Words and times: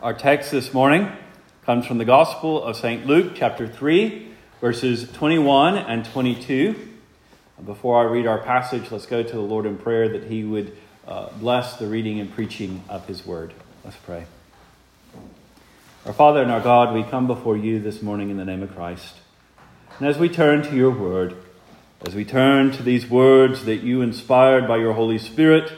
Our 0.00 0.14
text 0.14 0.52
this 0.52 0.72
morning 0.72 1.10
comes 1.64 1.84
from 1.84 1.98
the 1.98 2.04
Gospel 2.04 2.62
of 2.62 2.76
St. 2.76 3.04
Luke, 3.04 3.32
chapter 3.34 3.66
3, 3.66 4.28
verses 4.60 5.10
21 5.10 5.76
and 5.76 6.04
22. 6.04 6.88
Before 7.66 8.00
I 8.00 8.08
read 8.08 8.24
our 8.24 8.38
passage, 8.38 8.92
let's 8.92 9.06
go 9.06 9.24
to 9.24 9.32
the 9.32 9.40
Lord 9.40 9.66
in 9.66 9.76
prayer 9.76 10.08
that 10.10 10.30
He 10.30 10.44
would 10.44 10.76
uh, 11.04 11.30
bless 11.40 11.78
the 11.78 11.88
reading 11.88 12.20
and 12.20 12.32
preaching 12.32 12.84
of 12.88 13.08
His 13.08 13.26
word. 13.26 13.52
Let's 13.84 13.96
pray. 13.96 14.26
Our 16.06 16.12
Father 16.12 16.42
and 16.42 16.52
our 16.52 16.60
God, 16.60 16.94
we 16.94 17.02
come 17.02 17.26
before 17.26 17.56
you 17.56 17.80
this 17.80 18.00
morning 18.00 18.30
in 18.30 18.36
the 18.36 18.44
name 18.44 18.62
of 18.62 18.72
Christ. 18.72 19.16
And 19.98 20.06
as 20.06 20.16
we 20.16 20.28
turn 20.28 20.62
to 20.62 20.76
your 20.76 20.92
word, 20.92 21.34
as 22.06 22.14
we 22.14 22.24
turn 22.24 22.70
to 22.70 22.84
these 22.84 23.10
words 23.10 23.64
that 23.64 23.78
you 23.78 24.02
inspired 24.02 24.68
by 24.68 24.76
your 24.76 24.92
Holy 24.92 25.18
Spirit 25.18 25.72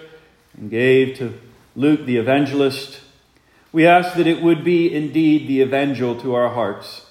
and 0.58 0.68
gave 0.68 1.16
to 1.16 1.40
Luke 1.74 2.04
the 2.04 2.18
evangelist, 2.18 3.00
we 3.72 3.86
ask 3.86 4.16
that 4.16 4.26
it 4.26 4.42
would 4.42 4.64
be 4.64 4.92
indeed 4.92 5.46
the 5.46 5.60
evangel 5.60 6.20
to 6.20 6.34
our 6.34 6.50
hearts, 6.50 7.06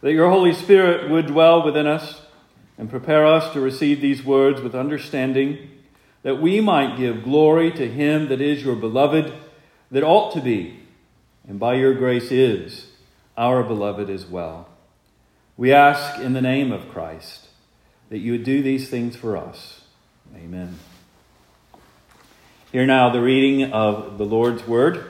that 0.00 0.12
your 0.12 0.30
Holy 0.30 0.52
Spirit 0.52 1.10
would 1.10 1.26
dwell 1.26 1.64
within 1.64 1.86
us 1.86 2.22
and 2.76 2.90
prepare 2.90 3.24
us 3.24 3.52
to 3.52 3.60
receive 3.60 4.00
these 4.00 4.24
words 4.24 4.60
with 4.60 4.74
understanding, 4.74 5.70
that 6.22 6.40
we 6.40 6.60
might 6.60 6.96
give 6.96 7.22
glory 7.22 7.70
to 7.70 7.88
him 7.88 8.28
that 8.28 8.40
is 8.40 8.64
your 8.64 8.74
beloved, 8.74 9.32
that 9.90 10.02
ought 10.02 10.32
to 10.34 10.40
be, 10.40 10.80
and 11.46 11.60
by 11.60 11.74
your 11.74 11.94
grace 11.94 12.32
is, 12.32 12.86
our 13.36 13.62
beloved 13.62 14.10
as 14.10 14.26
well. 14.26 14.68
We 15.56 15.72
ask 15.72 16.20
in 16.20 16.32
the 16.32 16.40
name 16.40 16.72
of 16.72 16.88
Christ 16.88 17.48
that 18.08 18.18
you 18.18 18.32
would 18.32 18.44
do 18.44 18.62
these 18.62 18.88
things 18.88 19.14
for 19.14 19.36
us. 19.36 19.82
Amen. 20.34 20.78
Hear 22.72 22.86
now 22.86 23.10
the 23.10 23.20
reading 23.20 23.70
of 23.72 24.18
the 24.18 24.24
Lord's 24.24 24.66
Word 24.66 25.04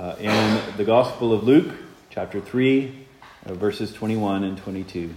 uh, 0.00 0.16
in 0.18 0.76
the 0.78 0.84
Gospel 0.84 1.34
of 1.34 1.44
Luke, 1.44 1.74
chapter 2.08 2.40
3, 2.40 3.06
uh, 3.44 3.52
verses 3.52 3.92
21 3.92 4.44
and 4.44 4.56
22. 4.56 5.14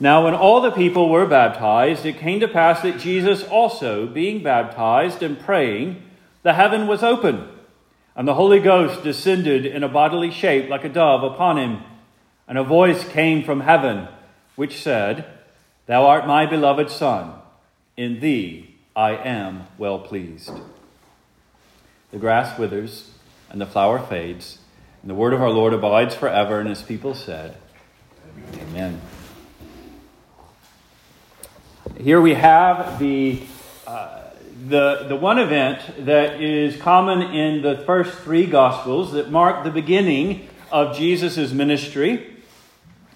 Now, 0.00 0.24
when 0.24 0.34
all 0.34 0.60
the 0.60 0.72
people 0.72 1.08
were 1.08 1.24
baptized, 1.24 2.04
it 2.04 2.18
came 2.18 2.40
to 2.40 2.48
pass 2.48 2.82
that 2.82 2.98
Jesus 2.98 3.44
also, 3.44 4.08
being 4.08 4.42
baptized 4.42 5.22
and 5.22 5.38
praying, 5.38 6.02
the 6.42 6.54
heaven 6.54 6.88
was 6.88 7.04
open, 7.04 7.48
and 8.16 8.26
the 8.26 8.34
Holy 8.34 8.58
Ghost 8.58 9.04
descended 9.04 9.64
in 9.64 9.84
a 9.84 9.88
bodily 9.88 10.32
shape 10.32 10.68
like 10.68 10.82
a 10.82 10.88
dove 10.88 11.22
upon 11.22 11.58
him. 11.58 11.84
And 12.48 12.58
a 12.58 12.64
voice 12.64 13.08
came 13.08 13.44
from 13.44 13.60
heaven, 13.60 14.08
which 14.56 14.82
said, 14.82 15.26
Thou 15.86 16.06
art 16.06 16.26
my 16.26 16.44
beloved 16.44 16.90
Son, 16.90 17.34
in 17.96 18.18
thee 18.18 18.74
I 18.96 19.12
am 19.12 19.68
well 19.78 20.00
pleased. 20.00 20.50
The 22.16 22.20
grass 22.20 22.58
withers 22.58 23.10
and 23.50 23.60
the 23.60 23.66
flower 23.66 23.98
fades, 23.98 24.56
and 25.02 25.10
the 25.10 25.14
word 25.14 25.34
of 25.34 25.42
our 25.42 25.50
Lord 25.50 25.74
abides 25.74 26.14
forever. 26.14 26.60
And 26.60 26.66
his 26.70 26.80
people 26.80 27.14
said, 27.14 27.58
Amen. 28.54 29.02
Here 32.00 32.18
we 32.18 32.32
have 32.32 32.98
the, 32.98 33.42
uh, 33.86 34.30
the, 34.66 35.04
the 35.08 35.16
one 35.16 35.38
event 35.38 36.06
that 36.06 36.40
is 36.40 36.80
common 36.80 37.20
in 37.20 37.60
the 37.60 37.84
first 37.84 38.16
three 38.20 38.46
Gospels 38.46 39.12
that 39.12 39.30
mark 39.30 39.62
the 39.62 39.70
beginning 39.70 40.48
of 40.72 40.96
Jesus' 40.96 41.52
ministry. 41.52 42.34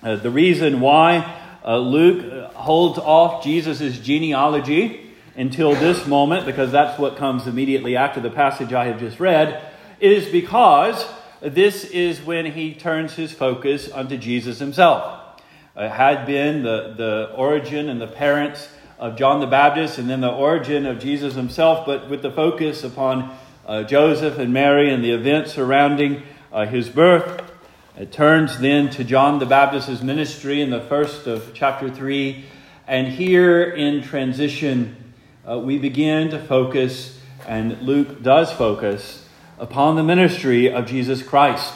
Uh, 0.03 0.17
the 0.17 0.31
reason 0.31 0.83
why 0.83 1.41
uh, 1.65 1.79
Luke 1.79 2.53
holds 2.53 2.99
off 2.99 3.43
Jesus' 3.43 3.99
genealogy 3.99 5.10
until 5.41 5.75
this 5.75 6.07
moment, 6.07 6.45
because 6.45 6.71
that's 6.71 6.99
what 6.99 7.17
comes 7.17 7.47
immediately 7.47 7.97
after 7.97 8.21
the 8.21 8.31
passage 8.31 8.75
I 8.75 8.87
have 8.87 9.01
just 9.01 9.19
read, 9.19 9.63
is 9.99 10.29
because 10.29 11.07
this 11.41 11.85
is 11.85 12.21
when 12.21 12.45
he 12.45 12.75
turns 12.75 13.15
his 13.15 13.33
focus 13.33 13.91
unto 13.91 14.19
Jesus 14.19 14.59
himself. 14.59 15.41
It 15.75 15.89
had 15.89 16.27
been 16.27 16.63
the, 16.63 16.95
the 16.95 17.33
origin 17.35 17.89
and 17.89 17.99
the 17.99 18.07
parents 18.07 18.69
of 18.99 19.17
John 19.17 19.41
the 19.41 19.47
Baptist, 19.47 19.97
and 19.97 20.11
then 20.11 20.21
the 20.21 20.29
origin 20.29 20.85
of 20.85 20.99
Jesus 20.99 21.35
himself, 21.35 21.87
but 21.87 22.11
with 22.11 22.21
the 22.21 22.31
focus 22.31 22.85
upon 22.85 23.35
uh, 23.65 23.83
Joseph 23.85 24.39
and 24.39 24.53
Mary 24.53 24.93
and 24.93 25.03
the 25.03 25.13
events 25.13 25.55
surrounding 25.55 26.23
uh, 26.53 26.67
his 26.67 26.91
birth. 26.91 27.51
It 27.97 28.13
turns 28.13 28.59
then 28.59 28.91
to 28.91 29.05
John 29.05 29.39
the 29.39 29.47
Baptist's 29.47 30.03
ministry 30.03 30.61
in 30.61 30.69
the 30.69 30.83
first 30.83 31.27
of 31.27 31.53
chapter 31.55 31.89
3. 31.89 32.45
And 32.87 33.09
here 33.09 33.63
in 33.63 34.03
transition, 34.03 35.10
uh, 35.49 35.59
we 35.59 35.79
begin 35.79 36.31
to 36.31 36.39
focus, 36.39 37.19
and 37.47 37.81
Luke 37.83 38.23
does 38.23 38.53
focus, 38.53 39.27
upon 39.59 39.97
the 39.97 40.03
ministry 40.03 40.73
of 40.73 40.87
Jesus 40.87 41.23
Christ. 41.23 41.75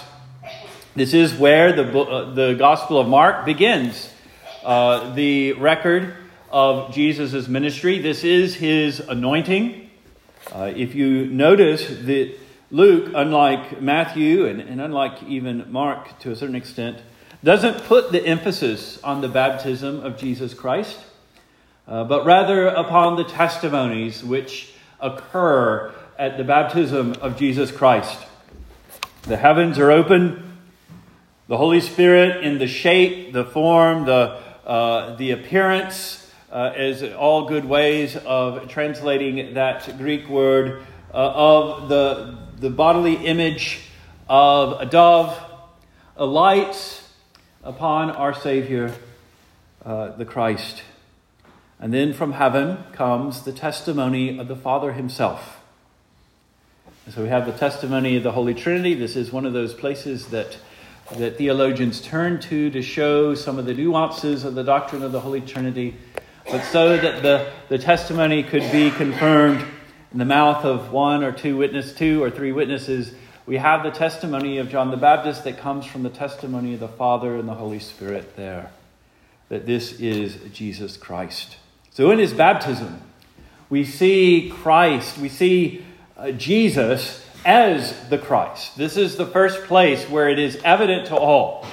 This 0.94 1.14
is 1.14 1.34
where 1.34 1.72
the, 1.72 1.98
uh, 1.98 2.34
the 2.34 2.54
Gospel 2.54 3.00
of 3.00 3.08
Mark 3.08 3.44
begins. 3.47 4.10
Uh, 4.62 5.14
the 5.14 5.53
record 5.54 6.14
of 6.50 6.94
Jesus' 6.94 7.48
ministry. 7.48 7.98
This 7.98 8.22
is 8.22 8.54
his 8.54 9.00
anointing. 9.00 9.91
Uh, 10.53 10.72
if 10.74 10.94
you 10.94 11.26
notice 11.26 11.86
that 11.86 12.34
Luke, 12.70 13.12
unlike 13.14 13.80
Matthew 13.80 14.47
and, 14.47 14.60
and 14.60 14.80
unlike 14.80 15.22
even 15.24 15.70
Mark 15.72 16.19
to 16.20 16.30
a 16.30 16.36
certain 16.36 16.54
extent, 16.54 16.98
doesn't 17.42 17.84
put 17.84 18.12
the 18.12 18.24
emphasis 18.24 19.03
on 19.03 19.20
the 19.20 19.28
baptism 19.28 20.00
of 20.00 20.16
Jesus 20.16 20.54
Christ 20.54 20.98
uh, 21.87 22.05
but 22.05 22.25
rather 22.25 22.67
upon 22.67 23.17
the 23.17 23.25
testimonies 23.25 24.25
which 24.25 24.72
occur 25.00 25.95
at 26.19 26.37
the 26.37 26.45
baptism 26.45 27.15
of 27.21 27.37
Jesus 27.37 27.71
Christ. 27.71 28.19
The 29.22 29.37
heavens 29.37 29.78
are 29.78 29.91
open, 29.91 30.59
the 31.49 31.56
Holy 31.56 31.81
Spirit, 31.81 32.45
in 32.45 32.59
the 32.59 32.67
shape, 32.67 33.33
the 33.33 33.45
form, 33.45 34.06
the, 34.06 34.41
uh, 34.67 35.15
the 35.17 35.33
appearance, 35.33 36.31
uh, 36.50 36.72
is 36.77 37.03
all 37.03 37.49
good 37.49 37.65
ways 37.65 38.16
of 38.16 38.69
translating 38.69 39.55
that 39.55 39.99
Greek 39.99 40.28
word 40.28 40.84
uh, 41.12 41.16
of 41.16 41.89
the, 41.89 42.39
the 42.61 42.71
bodily 42.71 43.15
image 43.15 43.81
of 44.28 44.81
a 44.81 44.87
dove, 44.87 45.37
alights 46.16 47.11
upon 47.62 48.11
our 48.11 48.33
Savior, 48.33 48.95
uh, 49.84 50.16
the 50.16 50.25
Christ. 50.25 50.83
And 51.80 51.92
then 51.92 52.12
from 52.12 52.32
heaven 52.32 52.78
comes 52.92 53.42
the 53.42 53.52
testimony 53.52 54.38
of 54.38 54.48
the 54.48 54.56
Father 54.56 54.92
himself. 54.92 55.60
so 57.10 57.22
we 57.22 57.28
have 57.28 57.46
the 57.46 57.52
testimony 57.52 58.16
of 58.16 58.22
the 58.22 58.32
Holy 58.32 58.54
Trinity. 58.54 58.94
This 58.94 59.16
is 59.16 59.32
one 59.32 59.44
of 59.44 59.52
those 59.52 59.74
places 59.74 60.28
that, 60.28 60.56
that 61.16 61.36
theologians 61.36 62.00
turn 62.00 62.40
to 62.42 62.70
to 62.70 62.80
show 62.80 63.34
some 63.34 63.58
of 63.58 63.66
the 63.66 63.74
nuances 63.74 64.44
of 64.44 64.54
the 64.54 64.64
doctrine 64.64 65.02
of 65.02 65.12
the 65.12 65.20
Holy 65.20 65.40
Trinity, 65.40 65.96
but 66.50 66.62
so 66.62 66.96
that 66.96 67.22
the, 67.22 67.50
the 67.68 67.78
testimony 67.78 68.42
could 68.42 68.70
be 68.70 68.91
confirmed 68.91 69.64
in 70.12 70.18
the 70.18 70.24
mouth 70.24 70.64
of 70.64 70.92
one 70.92 71.24
or 71.24 71.32
two 71.32 71.56
witnesses, 71.56 71.94
two 71.94 72.22
or 72.22 72.30
three 72.30 72.52
witnesses. 72.52 73.12
We 73.46 73.56
have 73.56 73.82
the 73.82 73.91
testimony 73.91 74.58
of 74.58 74.70
John 74.70 74.91
the 74.91 74.96
Baptist 74.96 75.44
that 75.44 75.58
comes 75.58 75.84
from 75.84 76.04
the 76.04 76.08
testimony 76.08 76.74
of 76.74 76.80
the 76.80 76.88
Father 76.88 77.36
and 77.36 77.48
the 77.48 77.54
Holy 77.54 77.80
Spirit 77.80 78.36
there, 78.36 78.70
that 79.48 79.66
this 79.66 80.00
is 80.00 80.38
Jesus 80.52 80.96
Christ. 80.96 81.56
So 81.94 82.10
in 82.10 82.19
his 82.19 82.32
baptism, 82.32 83.00
we 83.71 83.84
see 83.84 84.53
Christ, 84.53 85.16
we 85.16 85.28
see 85.28 85.87
uh, 86.16 86.32
Jesus 86.32 87.25
as 87.44 88.09
the 88.09 88.19
Christ. 88.19 88.77
This 88.77 88.97
is 88.97 89.15
the 89.16 89.27
first 89.27 89.62
place 89.66 90.04
where 90.10 90.28
it 90.28 90.41
is 90.41 90.60
evident 90.65 91.06
to 91.06 91.16
all. 91.16 91.65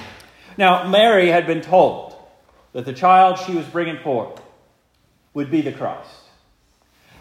Now, 0.56 0.88
Mary 0.88 1.26
had 1.26 1.44
been 1.44 1.60
told 1.60 2.14
that 2.72 2.84
the 2.84 2.92
child 2.92 3.36
she 3.40 3.52
was 3.52 3.66
bringing 3.66 3.98
forth 3.98 4.40
would 5.34 5.50
be 5.50 5.60
the 5.60 5.72
Christ. 5.72 6.08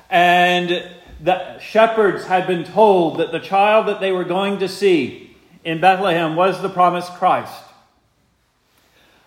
And 0.07 0.87
the 1.19 1.57
shepherds 1.57 2.25
had 2.25 2.45
been 2.45 2.63
told 2.63 3.17
that 3.17 3.31
the 3.31 3.39
child 3.39 3.87
that 3.87 3.99
they 3.99 4.11
were 4.11 4.25
going 4.25 4.59
to 4.59 4.67
see 4.67 5.35
in 5.63 5.81
Bethlehem 5.81 6.35
was 6.35 6.61
the 6.61 6.69
promised 6.69 7.13
Christ. 7.13 7.63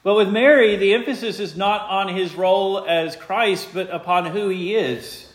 But 0.04 0.16
with 0.16 0.28
Mary, 0.28 0.76
the 0.76 0.92
emphasis 0.92 1.40
is 1.40 1.56
not 1.56 1.88
on 1.88 2.14
his 2.14 2.34
role 2.34 2.84
as 2.86 3.16
Christ, 3.16 3.70
but 3.72 3.88
upon 3.88 4.26
who 4.26 4.50
he 4.50 4.74
is. 4.74 5.32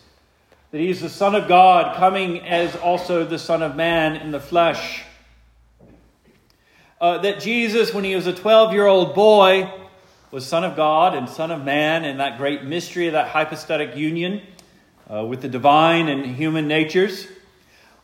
That 0.70 0.78
he's 0.78 1.02
the 1.02 1.10
Son 1.10 1.34
of 1.34 1.48
God, 1.48 1.96
coming 1.96 2.42
as 2.42 2.76
also 2.76 3.26
the 3.26 3.40
Son 3.40 3.64
of 3.64 3.76
Man 3.76 4.16
in 4.16 4.30
the 4.30 4.40
flesh. 4.40 5.02
Uh, 7.02 7.18
that 7.18 7.40
Jesus, 7.40 7.96
when 7.96 8.04
he 8.04 8.14
was 8.14 8.28
a 8.28 8.34
12 8.34 8.74
year 8.74 8.86
old 8.86 9.16
boy, 9.16 9.74
was 10.30 10.46
Son 10.46 10.64
of 10.64 10.76
God 10.76 11.16
and 11.16 11.28
Son 11.28 11.50
of 11.50 11.64
Man 11.64 12.06
in 12.06 12.18
that 12.18 12.38
great 12.38 12.64
mystery 12.64 13.08
of 13.08 13.14
that 13.14 13.30
hypostatic 13.30 13.96
union 13.96 14.40
uh, 15.12 15.26
with 15.26 15.42
the 15.42 15.50
divine 15.50 16.08
and 16.08 16.24
human 16.36 16.68
natures, 16.68 17.28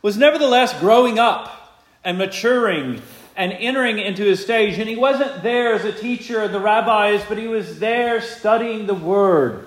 was 0.02 0.16
nevertheless 0.16 0.76
growing 0.80 1.20
up 1.20 1.86
and 2.02 2.18
maturing 2.18 3.00
and 3.36 3.52
entering 3.52 3.98
into 3.98 4.24
his 4.24 4.42
stage. 4.42 4.78
And 4.78 4.88
he 4.88 4.96
wasn't 4.96 5.42
there 5.42 5.74
as 5.74 5.84
a 5.84 5.92
teacher 5.92 6.42
of 6.42 6.52
the 6.52 6.60
rabbis, 6.60 7.22
but 7.28 7.38
he 7.38 7.46
was 7.46 7.78
there 7.78 8.20
studying 8.20 8.86
the 8.86 8.94
word. 8.94 9.66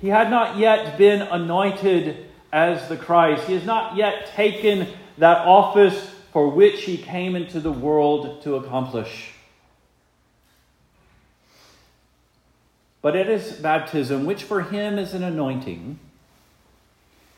He 0.00 0.08
had 0.08 0.30
not 0.30 0.58
yet 0.58 0.98
been 0.98 1.22
anointed 1.22 2.26
as 2.52 2.88
the 2.88 2.96
Christ. 2.96 3.44
He 3.44 3.54
has 3.54 3.64
not 3.64 3.96
yet 3.96 4.26
taken 4.34 4.86
that 5.16 5.46
office 5.46 6.10
for 6.32 6.50
which 6.50 6.82
he 6.82 6.98
came 6.98 7.34
into 7.36 7.60
the 7.60 7.72
world 7.72 8.42
to 8.42 8.56
accomplish. 8.56 9.30
But 13.00 13.16
at 13.16 13.26
his 13.26 13.52
baptism, 13.52 14.24
which 14.26 14.42
for 14.42 14.62
him 14.62 14.98
is 14.98 15.14
an 15.14 15.22
anointing, 15.22 15.98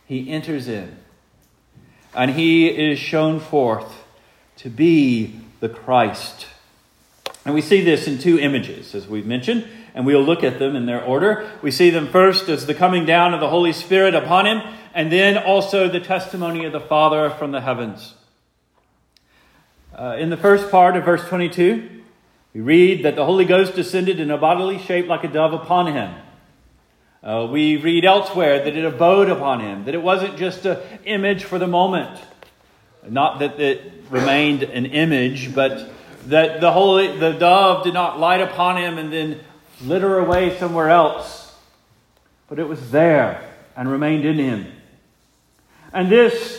he 0.07 0.31
enters 0.31 0.69
in 0.69 0.97
and 2.17 2.33
he 2.33 2.67
is 2.67 2.99
shown 2.99 3.39
forth 3.39 4.05
to 4.57 4.71
be 4.71 5.39
the 5.61 5.69
Christ. 5.69 6.47
And 7.45 7.55
we 7.55 7.61
see 7.61 7.83
this 7.83 8.09
in 8.09 8.19
two 8.19 8.39
images, 8.39 8.95
as 8.95 9.07
we've 9.07 9.27
mentioned, 9.27 9.67
and 9.95 10.07
we'll 10.07 10.25
look 10.25 10.43
at 10.43 10.59
them 10.59 10.75
in 10.75 10.87
their 10.87 11.05
order. 11.05 11.49
We 11.63 11.71
see 11.71 11.91
them 11.91 12.09
first 12.09 12.49
as 12.49 12.67
the 12.67 12.75
coming 12.75 13.05
down 13.05 13.35
of 13.35 13.41
the 13.41 13.51
Holy 13.51 13.73
Spirit 13.73 14.15
upon 14.15 14.47
him, 14.47 14.63
and 14.95 15.13
then 15.13 15.37
also 15.37 15.89
the 15.89 16.01
testimony 16.01 16.65
of 16.65 16.73
the 16.73 16.81
Father 16.81 17.31
from 17.31 17.53
the 17.53 17.61
heavens. 17.61 18.15
Uh, 19.95 20.17
in 20.19 20.31
the 20.31 20.37
first 20.37 20.71
part 20.71 20.97
of 20.97 21.05
verse 21.05 21.27
22, 21.29 21.89
we 22.55 22.61
read 22.61 23.05
that 23.05 23.17
the 23.17 23.25
Holy 23.25 23.45
Ghost 23.45 23.75
descended 23.75 24.21
in 24.21 24.31
a 24.31 24.39
bodily 24.39 24.79
shape 24.79 25.07
like 25.07 25.25
a 25.25 25.29
dove 25.29 25.53
upon 25.53 25.93
him. 25.93 26.15
Uh, 27.23 27.49
we 27.51 27.77
read 27.77 28.05
elsewhere 28.05 28.65
that 28.65 28.77
it 28.77 28.85
abode 28.85 29.29
upon 29.29 29.61
him, 29.61 29.85
that 29.85 29.95
it 29.95 30.03
wasn't 30.03 30.37
just 30.37 30.65
an 30.67 30.79
image 31.05 31.45
for 31.45 31.59
the 31.59 31.67
moment. 31.67 32.21
Not 33.09 33.41
that 33.41 33.59
it 33.59 33.93
remained 34.11 34.63
an 34.63 34.87
image, 34.87 35.55
but 35.55 35.91
that 36.27 36.61
the 36.61 36.73
holy 36.73 37.17
the 37.17 37.33
dove 37.33 37.85
did 37.85 37.95
not 37.95 38.19
light 38.19 38.41
upon 38.41 38.77
him 38.77 38.99
and 38.99 39.13
then 39.13 39.41
litter 39.83 40.19
away 40.19 40.57
somewhere 40.59 40.91
else. 40.91 41.55
But 42.49 42.59
it 42.59 42.69
was 42.69 42.91
there 42.91 43.49
and 43.77 43.91
remained 43.91 44.25
in 44.25 44.39
him. 44.39 44.73
And 45.93 46.11
this 46.11 46.56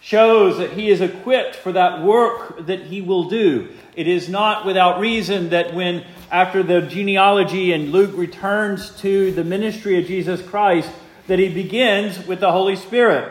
shows 0.00 0.58
that 0.58 0.72
he 0.72 0.90
is 0.90 1.00
equipped 1.00 1.54
for 1.54 1.72
that 1.72 2.02
work 2.02 2.66
that 2.66 2.82
he 2.82 3.02
will 3.02 3.24
do. 3.28 3.68
It 3.94 4.08
is 4.08 4.28
not 4.28 4.64
without 4.64 4.98
reason 4.98 5.50
that 5.50 5.74
when, 5.74 6.04
after 6.30 6.62
the 6.62 6.80
genealogy 6.80 7.72
and 7.72 7.92
Luke 7.92 8.12
returns 8.14 8.90
to 9.00 9.30
the 9.32 9.44
ministry 9.44 9.98
of 9.98 10.06
Jesus 10.06 10.40
Christ, 10.42 10.90
that 11.26 11.38
he 11.38 11.48
begins 11.48 12.26
with 12.26 12.40
the 12.40 12.52
Holy 12.52 12.76
Spirit. 12.76 13.30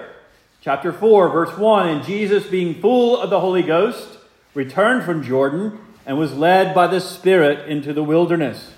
Chapter 0.62 0.94
4, 0.94 1.30
verse 1.30 1.58
1 1.58 1.88
And 1.88 2.04
Jesus, 2.04 2.46
being 2.46 2.80
full 2.80 3.20
of 3.20 3.30
the 3.30 3.40
Holy 3.40 3.64
Ghost, 3.64 4.20
returned 4.54 5.04
from 5.04 5.24
Jordan 5.24 5.80
and 6.06 6.18
was 6.18 6.34
led 6.34 6.76
by 6.76 6.88
the 6.88 7.02
Spirit 7.02 7.68
into 7.68 7.94
the 7.94 8.04
wilderness. 8.04 8.74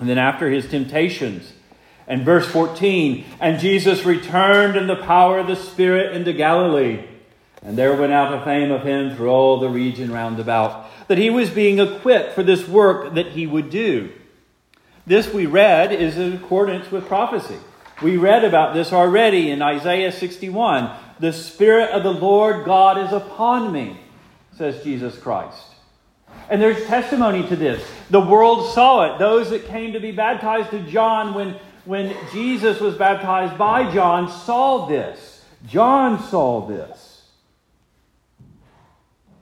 And 0.00 0.08
then 0.08 0.18
after 0.18 0.50
his 0.50 0.68
temptations, 0.68 1.52
and 2.06 2.24
verse 2.24 2.46
14, 2.46 3.24
and 3.40 3.60
Jesus 3.60 4.04
returned 4.04 4.76
in 4.76 4.86
the 4.86 4.96
power 4.96 5.38
of 5.38 5.46
the 5.46 5.56
Spirit 5.56 6.14
into 6.16 6.32
Galilee. 6.32 7.04
And 7.62 7.78
there 7.78 7.94
went 7.94 8.12
out 8.12 8.34
a 8.34 8.44
fame 8.44 8.72
of 8.72 8.82
him 8.82 9.14
through 9.14 9.30
all 9.30 9.60
the 9.60 9.68
region 9.68 10.12
round 10.12 10.40
about, 10.40 10.90
that 11.08 11.18
he 11.18 11.30
was 11.30 11.50
being 11.50 11.78
equipped 11.78 12.34
for 12.34 12.42
this 12.42 12.66
work 12.66 13.14
that 13.14 13.28
he 13.28 13.46
would 13.46 13.70
do. 13.70 14.10
This 15.06 15.32
we 15.32 15.46
read 15.46 15.92
is 15.92 16.16
in 16.16 16.32
accordance 16.34 16.90
with 16.90 17.06
prophecy. 17.06 17.58
We 18.02 18.16
read 18.16 18.44
about 18.44 18.74
this 18.74 18.92
already 18.92 19.50
in 19.50 19.62
Isaiah 19.62 20.10
61. 20.10 20.90
The 21.20 21.32
Spirit 21.32 21.90
of 21.90 22.02
the 22.02 22.12
Lord 22.12 22.64
God 22.64 22.98
is 22.98 23.12
upon 23.12 23.72
me, 23.72 23.96
says 24.56 24.82
Jesus 24.82 25.16
Christ. 25.18 25.66
And 26.50 26.60
there's 26.60 26.84
testimony 26.86 27.46
to 27.48 27.56
this. 27.56 27.86
The 28.10 28.20
world 28.20 28.74
saw 28.74 29.14
it. 29.14 29.18
Those 29.18 29.50
that 29.50 29.66
came 29.66 29.92
to 29.92 30.00
be 30.00 30.10
baptized 30.10 30.70
to 30.70 30.80
John 30.80 31.34
when, 31.34 31.56
when 31.84 32.14
Jesus 32.32 32.80
was 32.80 32.94
baptized 32.96 33.58
by 33.58 33.92
John 33.92 34.30
saw 34.30 34.86
this. 34.86 35.44
John 35.66 36.22
saw 36.22 36.66
this 36.66 37.12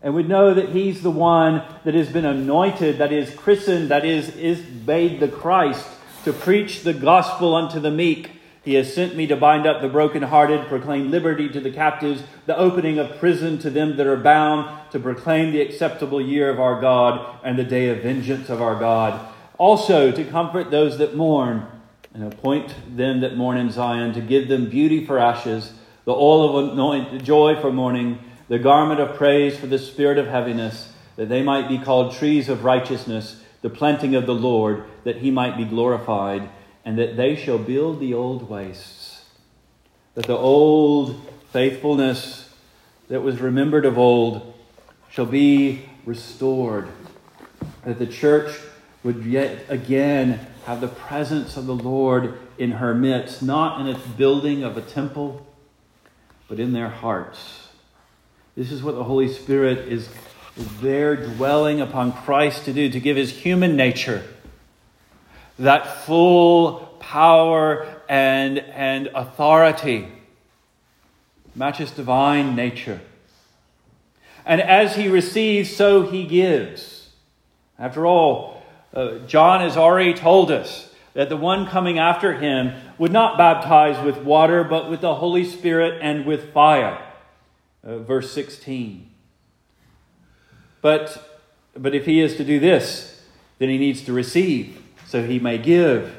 and 0.02 0.14
would 0.14 0.28
know 0.28 0.54
that 0.54 0.70
he's 0.70 1.02
the 1.02 1.10
one 1.10 1.62
that 1.84 1.94
has 1.94 2.08
been 2.08 2.24
anointed, 2.24 2.98
that 2.98 3.12
is 3.12 3.34
christened, 3.34 3.90
that 3.90 4.04
is, 4.04 4.34
is 4.36 4.64
made 4.86 5.20
the 5.20 5.28
Christ, 5.28 5.86
to 6.24 6.32
preach 6.32 6.82
the 6.82 6.94
gospel 6.94 7.54
unto 7.54 7.80
the 7.80 7.90
meek. 7.90 8.30
He 8.62 8.74
has 8.74 8.92
sent 8.92 9.16
me 9.16 9.26
to 9.26 9.36
bind 9.36 9.66
up 9.66 9.80
the 9.80 9.88
brokenhearted, 9.88 10.68
proclaim 10.68 11.10
liberty 11.10 11.48
to 11.50 11.60
the 11.60 11.70
captives, 11.70 12.22
the 12.46 12.56
opening 12.56 12.98
of 12.98 13.18
prison 13.18 13.58
to 13.58 13.70
them 13.70 13.96
that 13.96 14.06
are 14.06 14.16
bound, 14.16 14.90
to 14.92 14.98
proclaim 14.98 15.52
the 15.52 15.62
acceptable 15.62 16.20
year 16.20 16.50
of 16.50 16.60
our 16.60 16.80
God 16.80 17.38
and 17.42 17.58
the 17.58 17.64
day 17.64 17.88
of 17.88 18.02
vengeance 18.02 18.48
of 18.48 18.60
our 18.60 18.78
God. 18.78 19.28
Also 19.58 20.10
to 20.10 20.24
comfort 20.24 20.70
those 20.70 20.98
that 20.98 21.14
mourn, 21.14 21.66
and 22.12 22.24
appoint 22.24 22.74
them 22.96 23.20
that 23.20 23.36
mourn 23.36 23.56
in 23.56 23.70
Zion, 23.70 24.12
to 24.14 24.20
give 24.20 24.48
them 24.48 24.68
beauty 24.68 25.04
for 25.04 25.18
ashes, 25.18 25.72
the 26.04 26.12
oil 26.12 26.74
of 26.74 27.22
joy 27.22 27.60
for 27.60 27.72
mourning 27.72 28.18
the 28.48 28.58
garment 28.58 29.00
of 29.00 29.16
praise 29.16 29.56
for 29.56 29.68
the 29.68 29.78
spirit 29.78 30.18
of 30.18 30.26
heaviness, 30.26 30.92
that 31.16 31.28
they 31.28 31.42
might 31.42 31.68
be 31.68 31.78
called 31.78 32.12
trees 32.12 32.48
of 32.48 32.64
righteousness, 32.64 33.40
the 33.62 33.70
planting 33.70 34.16
of 34.16 34.26
the 34.26 34.34
Lord, 34.34 34.84
that 35.04 35.18
he 35.18 35.30
might 35.30 35.56
be 35.56 35.64
glorified, 35.64 36.48
and 36.84 36.98
that 36.98 37.16
they 37.16 37.36
shall 37.36 37.58
build 37.58 38.00
the 38.00 38.12
old 38.12 38.48
wastes. 38.48 39.24
That 40.14 40.26
the 40.26 40.36
old 40.36 41.20
faithfulness 41.52 42.52
that 43.08 43.20
was 43.20 43.40
remembered 43.40 43.84
of 43.84 43.98
old 43.98 44.52
shall 45.10 45.26
be 45.26 45.88
restored. 46.04 46.88
That 47.84 47.98
the 47.98 48.06
church 48.06 48.58
would 49.04 49.24
yet 49.24 49.64
again 49.68 50.46
have 50.64 50.80
the 50.80 50.88
presence 50.88 51.56
of 51.56 51.66
the 51.66 51.74
Lord 51.74 52.38
in 52.58 52.72
her 52.72 52.94
midst, 52.94 53.42
not 53.42 53.80
in 53.80 53.86
its 53.86 54.06
building 54.06 54.62
of 54.62 54.76
a 54.76 54.82
temple, 54.82 55.46
but 56.48 56.60
in 56.60 56.72
their 56.72 56.88
hearts 56.88 57.60
this 58.60 58.72
is 58.72 58.82
what 58.82 58.94
the 58.94 59.04
Holy 59.04 59.32
Spirit 59.32 59.88
is, 59.88 60.08
there 60.82 61.16
dwelling 61.16 61.80
upon 61.80 62.12
Christ 62.12 62.64
to 62.66 62.74
do, 62.74 62.90
to 62.90 63.00
give 63.00 63.16
his 63.16 63.30
human 63.30 63.76
nature 63.76 64.22
that 65.58 66.04
full 66.04 66.96
power 67.00 68.02
and, 68.08 68.58
and 68.58 69.06
authority, 69.14 70.08
matches 71.54 71.90
divine 71.90 72.54
nature. 72.54 73.00
And 74.44 74.60
as 74.60 74.96
he 74.96 75.08
receives, 75.08 75.74
so 75.74 76.02
he 76.02 76.24
gives. 76.24 77.10
After 77.78 78.04
all, 78.06 78.59
uh, 78.94 79.18
John 79.26 79.60
has 79.60 79.76
already 79.76 80.14
told 80.14 80.50
us 80.50 80.92
that 81.14 81.28
the 81.28 81.36
one 81.36 81.66
coming 81.66 81.98
after 81.98 82.34
him 82.34 82.72
would 82.98 83.12
not 83.12 83.36
baptize 83.36 84.04
with 84.04 84.18
water, 84.18 84.64
but 84.64 84.90
with 84.90 85.00
the 85.00 85.16
Holy 85.16 85.44
Spirit 85.44 86.00
and 86.02 86.24
with 86.24 86.52
fire 86.52 87.00
uh, 87.84 87.98
verse 87.98 88.32
16. 88.32 89.10
But, 90.82 91.42
but 91.74 91.94
if 91.94 92.06
he 92.06 92.20
is 92.20 92.36
to 92.36 92.44
do 92.44 92.58
this, 92.60 93.22
then 93.58 93.68
he 93.68 93.78
needs 93.78 94.02
to 94.02 94.12
receive 94.12 94.82
so 95.06 95.24
he 95.24 95.38
may 95.38 95.58
give. 95.58 96.16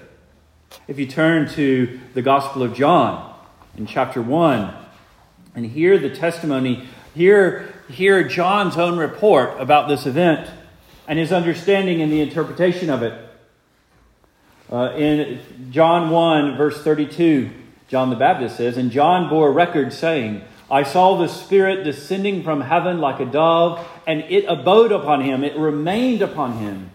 If 0.88 1.00
you 1.00 1.08
turn 1.08 1.50
to 1.50 2.00
the 2.14 2.22
Gospel 2.22 2.64
of 2.64 2.74
John 2.74 3.34
in 3.78 3.86
chapter 3.86 4.22
1 4.22 4.74
and 5.56 5.66
hear 5.66 5.98
the 5.98 6.10
testimony, 6.10 6.88
hear, 7.14 7.74
hear 7.90 8.24
John's 8.24 8.78
own 8.78 8.98
report 8.98 9.60
about 9.60 9.88
this 9.88 10.06
event 10.06 10.50
and 11.12 11.20
his 11.20 11.34
understanding 11.34 12.02
and 12.02 12.10
the 12.10 12.22
interpretation 12.22 12.90
of 12.90 13.04
it. 13.04 13.14
Uh, 14.72 14.94
in 14.96 15.42
John 15.70 16.10
1, 16.10 16.56
verse 16.56 16.82
32, 16.82 17.50
John 17.90 18.10
the 18.10 18.16
Baptist 18.16 18.56
says, 18.56 18.78
And 18.78 18.92
John 18.92 19.28
bore 19.28 19.52
record, 19.52 19.92
saying, 19.92 20.42
I 20.72 20.84
saw 20.84 21.18
the 21.18 21.28
Spirit 21.28 21.84
descending 21.84 22.44
from 22.44 22.62
heaven 22.62 23.02
like 23.02 23.20
a 23.20 23.26
dove, 23.26 23.86
and 24.08 24.22
it 24.22 24.46
abode 24.46 24.94
upon 24.94 25.20
him, 25.20 25.44
it 25.44 25.58
remained 25.58 26.22
upon 26.22 26.60
him. 26.60 26.92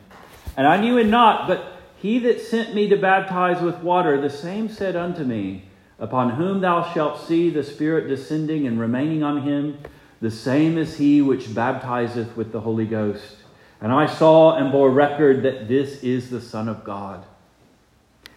And 0.56 0.66
I 0.66 0.80
knew 0.80 0.96
it 0.96 1.08
not, 1.08 1.46
but 1.46 1.76
he 1.98 2.18
that 2.20 2.40
sent 2.40 2.74
me 2.74 2.88
to 2.88 2.96
baptize 2.96 3.60
with 3.60 3.80
water, 3.80 4.18
the 4.18 4.30
same 4.30 4.70
said 4.70 4.96
unto 4.96 5.24
me, 5.24 5.64
Upon 5.98 6.30
whom 6.30 6.62
thou 6.62 6.90
shalt 6.94 7.20
see 7.20 7.50
the 7.50 7.62
Spirit 7.62 8.08
descending 8.08 8.66
and 8.66 8.80
remaining 8.80 9.22
on 9.22 9.42
him, 9.42 9.76
the 10.22 10.30
same 10.30 10.78
is 10.78 10.96
he 10.96 11.20
which 11.20 11.54
baptizeth 11.54 12.34
with 12.34 12.50
the 12.52 12.62
Holy 12.62 12.86
Ghost. 12.86 13.36
And 13.80 13.92
I 13.92 14.06
saw 14.06 14.56
and 14.56 14.72
bore 14.72 14.90
record 14.90 15.42
that 15.42 15.68
this 15.68 16.02
is 16.02 16.30
the 16.30 16.40
Son 16.40 16.68
of 16.68 16.84
God. 16.84 17.24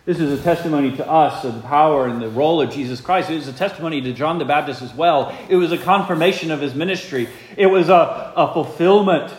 This 0.05 0.19
is 0.19 0.39
a 0.39 0.43
testimony 0.43 0.95
to 0.97 1.07
us 1.07 1.45
of 1.45 1.53
the 1.53 1.61
power 1.61 2.07
and 2.07 2.21
the 2.21 2.29
role 2.29 2.61
of 2.61 2.71
Jesus 2.71 2.99
Christ. 2.99 3.29
It 3.29 3.35
was 3.35 3.47
a 3.47 3.53
testimony 3.53 4.01
to 4.01 4.11
John 4.11 4.39
the 4.39 4.45
Baptist 4.45 4.81
as 4.81 4.93
well. 4.93 5.37
It 5.47 5.55
was 5.55 5.71
a 5.71 5.77
confirmation 5.77 6.51
of 6.51 6.61
his 6.61 6.73
ministry, 6.73 7.29
it 7.55 7.67
was 7.67 7.89
a, 7.89 8.33
a 8.35 8.51
fulfillment. 8.53 9.31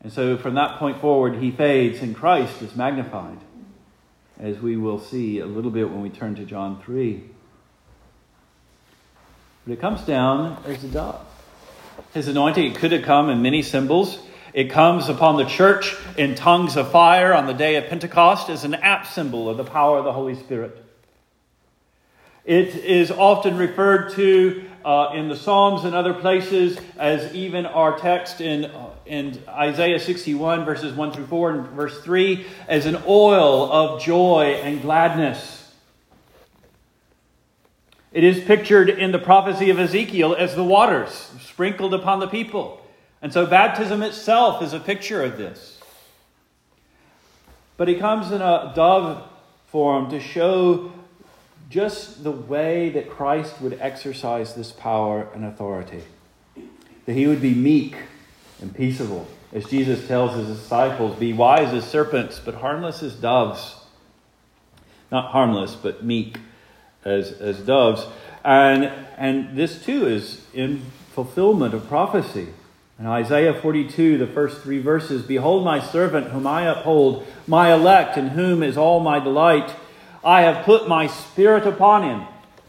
And 0.00 0.12
so 0.12 0.38
from 0.38 0.54
that 0.54 0.78
point 0.78 1.00
forward, 1.00 1.36
he 1.36 1.50
fades 1.50 2.00
and 2.00 2.16
Christ 2.16 2.62
is 2.62 2.74
magnified, 2.74 3.38
as 4.38 4.58
we 4.60 4.76
will 4.76 5.00
see 5.00 5.40
a 5.40 5.46
little 5.46 5.72
bit 5.72 5.90
when 5.90 6.00
we 6.00 6.08
turn 6.08 6.34
to 6.36 6.44
John 6.44 6.80
3. 6.82 7.22
But 9.66 9.72
it 9.74 9.80
comes 9.80 10.00
down 10.02 10.62
as 10.64 10.82
a 10.84 10.88
dove. 10.88 11.26
His 12.14 12.28
anointing 12.28 12.72
it 12.72 12.76
could 12.76 12.92
have 12.92 13.02
come 13.02 13.30
in 13.30 13.42
many 13.42 13.62
symbols. 13.62 14.18
It 14.54 14.70
comes 14.70 15.08
upon 15.08 15.36
the 15.36 15.44
church 15.44 15.94
in 16.16 16.34
tongues 16.34 16.76
of 16.76 16.90
fire 16.90 17.34
on 17.34 17.46
the 17.46 17.52
day 17.54 17.76
of 17.76 17.86
Pentecost 17.88 18.48
as 18.48 18.64
an 18.64 18.74
apt 18.74 19.06
symbol 19.08 19.48
of 19.48 19.56
the 19.56 19.64
power 19.64 19.98
of 19.98 20.04
the 20.04 20.12
Holy 20.12 20.34
Spirit. 20.34 20.84
It 22.44 22.74
is 22.76 23.10
often 23.10 23.58
referred 23.58 24.14
to 24.14 24.64
uh, 24.84 25.10
in 25.14 25.28
the 25.28 25.36
Psalms 25.36 25.84
and 25.84 25.94
other 25.94 26.14
places 26.14 26.78
as 26.96 27.34
even 27.34 27.66
our 27.66 27.98
text 27.98 28.40
in, 28.40 28.64
uh, 28.64 28.90
in 29.04 29.42
Isaiah 29.46 30.00
61, 30.00 30.64
verses 30.64 30.94
1 30.94 31.12
through 31.12 31.26
4 31.26 31.50
and 31.50 31.68
verse 31.68 32.00
3, 32.02 32.46
as 32.66 32.86
an 32.86 33.02
oil 33.06 33.70
of 33.70 34.00
joy 34.00 34.60
and 34.62 34.80
gladness. 34.80 35.57
It 38.18 38.24
is 38.24 38.42
pictured 38.42 38.90
in 38.90 39.12
the 39.12 39.18
prophecy 39.20 39.70
of 39.70 39.78
Ezekiel 39.78 40.34
as 40.34 40.56
the 40.56 40.64
waters 40.64 41.30
sprinkled 41.40 41.94
upon 41.94 42.18
the 42.18 42.26
people. 42.26 42.84
And 43.22 43.32
so 43.32 43.46
baptism 43.46 44.02
itself 44.02 44.60
is 44.60 44.72
a 44.72 44.80
picture 44.80 45.22
of 45.22 45.38
this. 45.38 45.80
But 47.76 47.86
he 47.86 47.94
comes 47.94 48.32
in 48.32 48.42
a 48.42 48.72
dove 48.74 49.22
form 49.68 50.10
to 50.10 50.18
show 50.18 50.92
just 51.70 52.24
the 52.24 52.32
way 52.32 52.90
that 52.90 53.08
Christ 53.08 53.60
would 53.60 53.78
exercise 53.80 54.52
this 54.52 54.72
power 54.72 55.28
and 55.32 55.44
authority. 55.44 56.02
That 57.06 57.12
he 57.12 57.28
would 57.28 57.40
be 57.40 57.54
meek 57.54 57.94
and 58.60 58.74
peaceable. 58.74 59.28
As 59.52 59.64
Jesus 59.66 60.08
tells 60.08 60.34
his 60.34 60.58
disciples, 60.58 61.16
be 61.20 61.32
wise 61.32 61.72
as 61.72 61.88
serpents, 61.88 62.40
but 62.44 62.56
harmless 62.56 63.00
as 63.00 63.14
doves. 63.14 63.76
Not 65.12 65.30
harmless, 65.30 65.76
but 65.76 66.04
meek 66.04 66.38
as, 67.04 67.32
as 67.32 67.58
doves. 67.60 68.06
And, 68.44 68.84
and 69.16 69.56
this 69.56 69.84
too 69.84 70.06
is 70.06 70.44
in 70.54 70.82
fulfillment 71.12 71.74
of 71.74 71.88
prophecy. 71.88 72.48
In 72.98 73.06
Isaiah 73.06 73.54
42, 73.54 74.18
the 74.18 74.26
first 74.26 74.62
three 74.62 74.80
verses 74.80 75.22
Behold, 75.22 75.64
my 75.64 75.80
servant 75.80 76.28
whom 76.28 76.46
I 76.46 76.62
uphold, 76.62 77.26
my 77.46 77.72
elect, 77.72 78.16
in 78.16 78.28
whom 78.28 78.62
is 78.62 78.76
all 78.76 79.00
my 79.00 79.20
delight. 79.20 79.74
I 80.24 80.42
have 80.42 80.64
put 80.64 80.88
my 80.88 81.06
spirit 81.06 81.66
upon 81.66 82.02
him, 82.02 82.26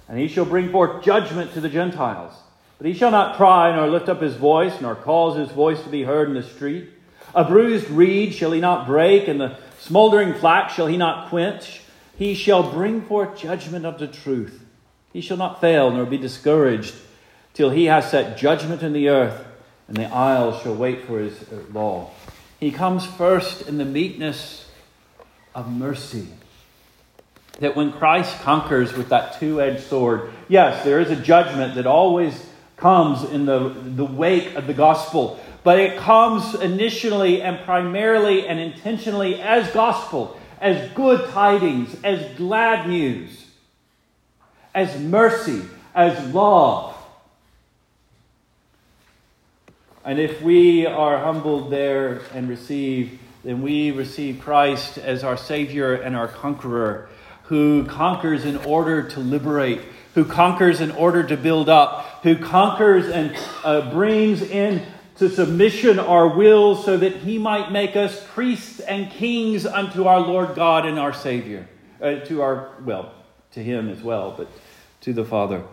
and 0.07 0.19
he 0.19 0.27
shall 0.27 0.45
bring 0.45 0.71
forth 0.71 1.03
judgment 1.03 1.53
to 1.53 1.61
the 1.61 1.69
Gentiles. 1.69 2.33
But 2.77 2.87
he 2.87 2.93
shall 2.93 3.11
not 3.11 3.37
cry, 3.37 3.75
nor 3.75 3.87
lift 3.87 4.07
up 4.07 4.21
his 4.21 4.35
voice, 4.35 4.79
nor 4.79 4.95
cause 4.95 5.37
his 5.37 5.49
voice 5.49 5.81
to 5.83 5.89
be 5.89 6.03
heard 6.03 6.29
in 6.29 6.35
the 6.35 6.43
street. 6.43 6.89
A 7.35 7.43
bruised 7.43 7.89
reed 7.89 8.33
shall 8.33 8.51
he 8.51 8.61
not 8.61 8.87
break, 8.87 9.27
and 9.27 9.41
the 9.41 9.57
smoldering 9.79 10.33
flax 10.33 10.73
shall 10.73 10.87
he 10.87 10.97
not 10.97 11.29
quench. 11.29 11.81
He 12.19 12.35
shall 12.35 12.69
bring 12.69 13.03
forth 13.03 13.39
judgment 13.39 13.85
unto 13.85 14.05
truth. 14.05 14.65
He 15.13 15.21
shall 15.21 15.37
not 15.37 15.61
fail 15.61 15.89
nor 15.89 16.05
be 16.05 16.17
discouraged 16.17 16.93
till 17.53 17.69
he 17.69 17.85
has 17.85 18.11
set 18.11 18.37
judgment 18.37 18.83
in 18.83 18.91
the 18.91 19.07
earth, 19.07 19.45
and 19.87 19.95
the 19.95 20.13
isles 20.13 20.61
shall 20.61 20.75
wait 20.75 21.05
for 21.05 21.19
his 21.19 21.33
law. 21.71 22.09
He 22.59 22.71
comes 22.71 23.05
first 23.05 23.69
in 23.69 23.77
the 23.77 23.85
meekness 23.85 24.69
of 25.55 25.71
mercy. 25.71 26.27
That 27.59 27.77
when 27.77 27.93
Christ 27.93 28.37
conquers 28.41 28.91
with 28.91 29.07
that 29.09 29.39
two 29.39 29.61
edged 29.61 29.83
sword, 29.83 30.29
yes, 30.49 30.83
there 30.83 30.99
is 30.99 31.11
a 31.11 31.15
judgment 31.15 31.75
that 31.75 31.87
always 31.87 32.45
comes 32.75 33.23
in 33.29 33.45
the, 33.45 33.69
the 33.69 34.03
wake 34.03 34.55
of 34.55 34.67
the 34.67 34.73
gospel, 34.73 35.39
but 35.63 35.79
it 35.79 35.97
comes 35.97 36.53
initially 36.55 37.41
and 37.41 37.59
primarily 37.63 38.45
and 38.45 38.59
intentionally 38.59 39.41
as 39.41 39.71
gospel 39.71 40.37
as 40.59 40.91
good 40.91 41.29
tidings, 41.31 41.95
as 42.03 42.37
glad 42.37 42.87
news, 42.87 43.45
as 44.75 44.99
mercy, 44.99 45.61
as 45.95 46.33
love. 46.33 46.95
And 50.03 50.19
if 50.19 50.41
we 50.41 50.85
are 50.85 51.19
humbled 51.19 51.71
there 51.71 52.21
and 52.33 52.49
receive, 52.49 53.19
then 53.43 53.61
we 53.61 53.91
receive 53.91 54.41
Christ 54.41 54.97
as 54.97 55.23
our 55.23 55.37
Savior 55.37 55.93
and 55.93 56.15
our 56.15 56.27
conqueror, 56.27 57.09
who 57.43 57.85
conquers 57.85 58.45
in 58.45 58.57
order 58.57 59.03
to 59.03 59.19
liberate, 59.19 59.81
who 60.15 60.25
conquers 60.25 60.81
in 60.81 60.91
order 60.91 61.23
to 61.23 61.37
build 61.37 61.69
up, 61.69 62.21
who 62.23 62.35
conquers 62.37 63.07
and 63.07 63.37
uh, 63.63 63.89
brings 63.91 64.41
in 64.41 64.85
to 65.19 65.29
submission 65.29 65.99
our 65.99 66.29
wills 66.29 66.85
so 66.85 66.95
that 66.95 67.17
he 67.17 67.37
might 67.37 67.73
make 67.73 67.97
us 67.97 68.25
priests 68.33 68.79
and 68.79 69.11
kings 69.11 69.65
unto 69.65 70.05
our 70.05 70.21
Lord 70.21 70.55
God 70.55 70.85
and 70.85 70.97
our 70.97 71.13
Savior. 71.13 71.67
Uh, 72.01 72.15
to 72.21 72.41
our, 72.41 72.71
well, 72.85 73.13
to 73.51 73.61
him 73.61 73.89
as 73.89 74.01
well, 74.01 74.33
but 74.37 74.47
to 75.01 75.11
the 75.11 75.25
Father. 75.25 75.63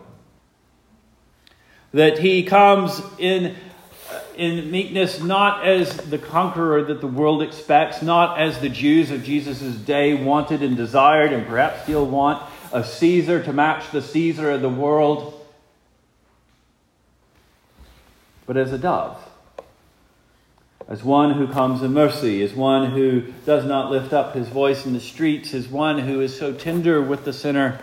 That 1.93 2.19
he 2.19 2.43
comes 2.43 3.01
in, 3.17 3.55
uh, 4.11 4.19
in 4.35 4.69
meekness 4.69 5.21
not 5.21 5.65
as 5.65 5.95
the 5.95 6.17
conqueror 6.17 6.83
that 6.83 6.99
the 6.99 7.07
world 7.07 7.41
expects, 7.41 8.01
not 8.01 8.37
as 8.37 8.59
the 8.59 8.67
Jews 8.67 9.11
of 9.11 9.23
Jesus' 9.23 9.75
day 9.77 10.13
wanted 10.13 10.61
and 10.61 10.75
desired 10.75 11.31
and 11.31 11.47
perhaps 11.47 11.83
still 11.83 12.05
want, 12.05 12.43
a 12.73 12.83
Caesar 12.83 13.41
to 13.41 13.53
match 13.53 13.89
the 13.91 14.01
Caesar 14.01 14.51
of 14.51 14.61
the 14.61 14.67
world, 14.67 15.33
but 18.45 18.57
as 18.57 18.73
a 18.73 18.77
dove 18.77 19.26
as 20.87 21.03
one 21.03 21.33
who 21.33 21.47
comes 21.47 21.81
in 21.81 21.93
mercy, 21.93 22.41
as 22.41 22.53
one 22.53 22.91
who 22.91 23.21
does 23.45 23.65
not 23.65 23.91
lift 23.91 24.13
up 24.13 24.33
his 24.33 24.47
voice 24.47 24.85
in 24.85 24.93
the 24.93 24.99
streets, 24.99 25.53
as 25.53 25.67
one 25.67 25.99
who 25.99 26.21
is 26.21 26.37
so 26.37 26.53
tender 26.53 27.01
with 27.01 27.25
the 27.25 27.33
sinner 27.33 27.79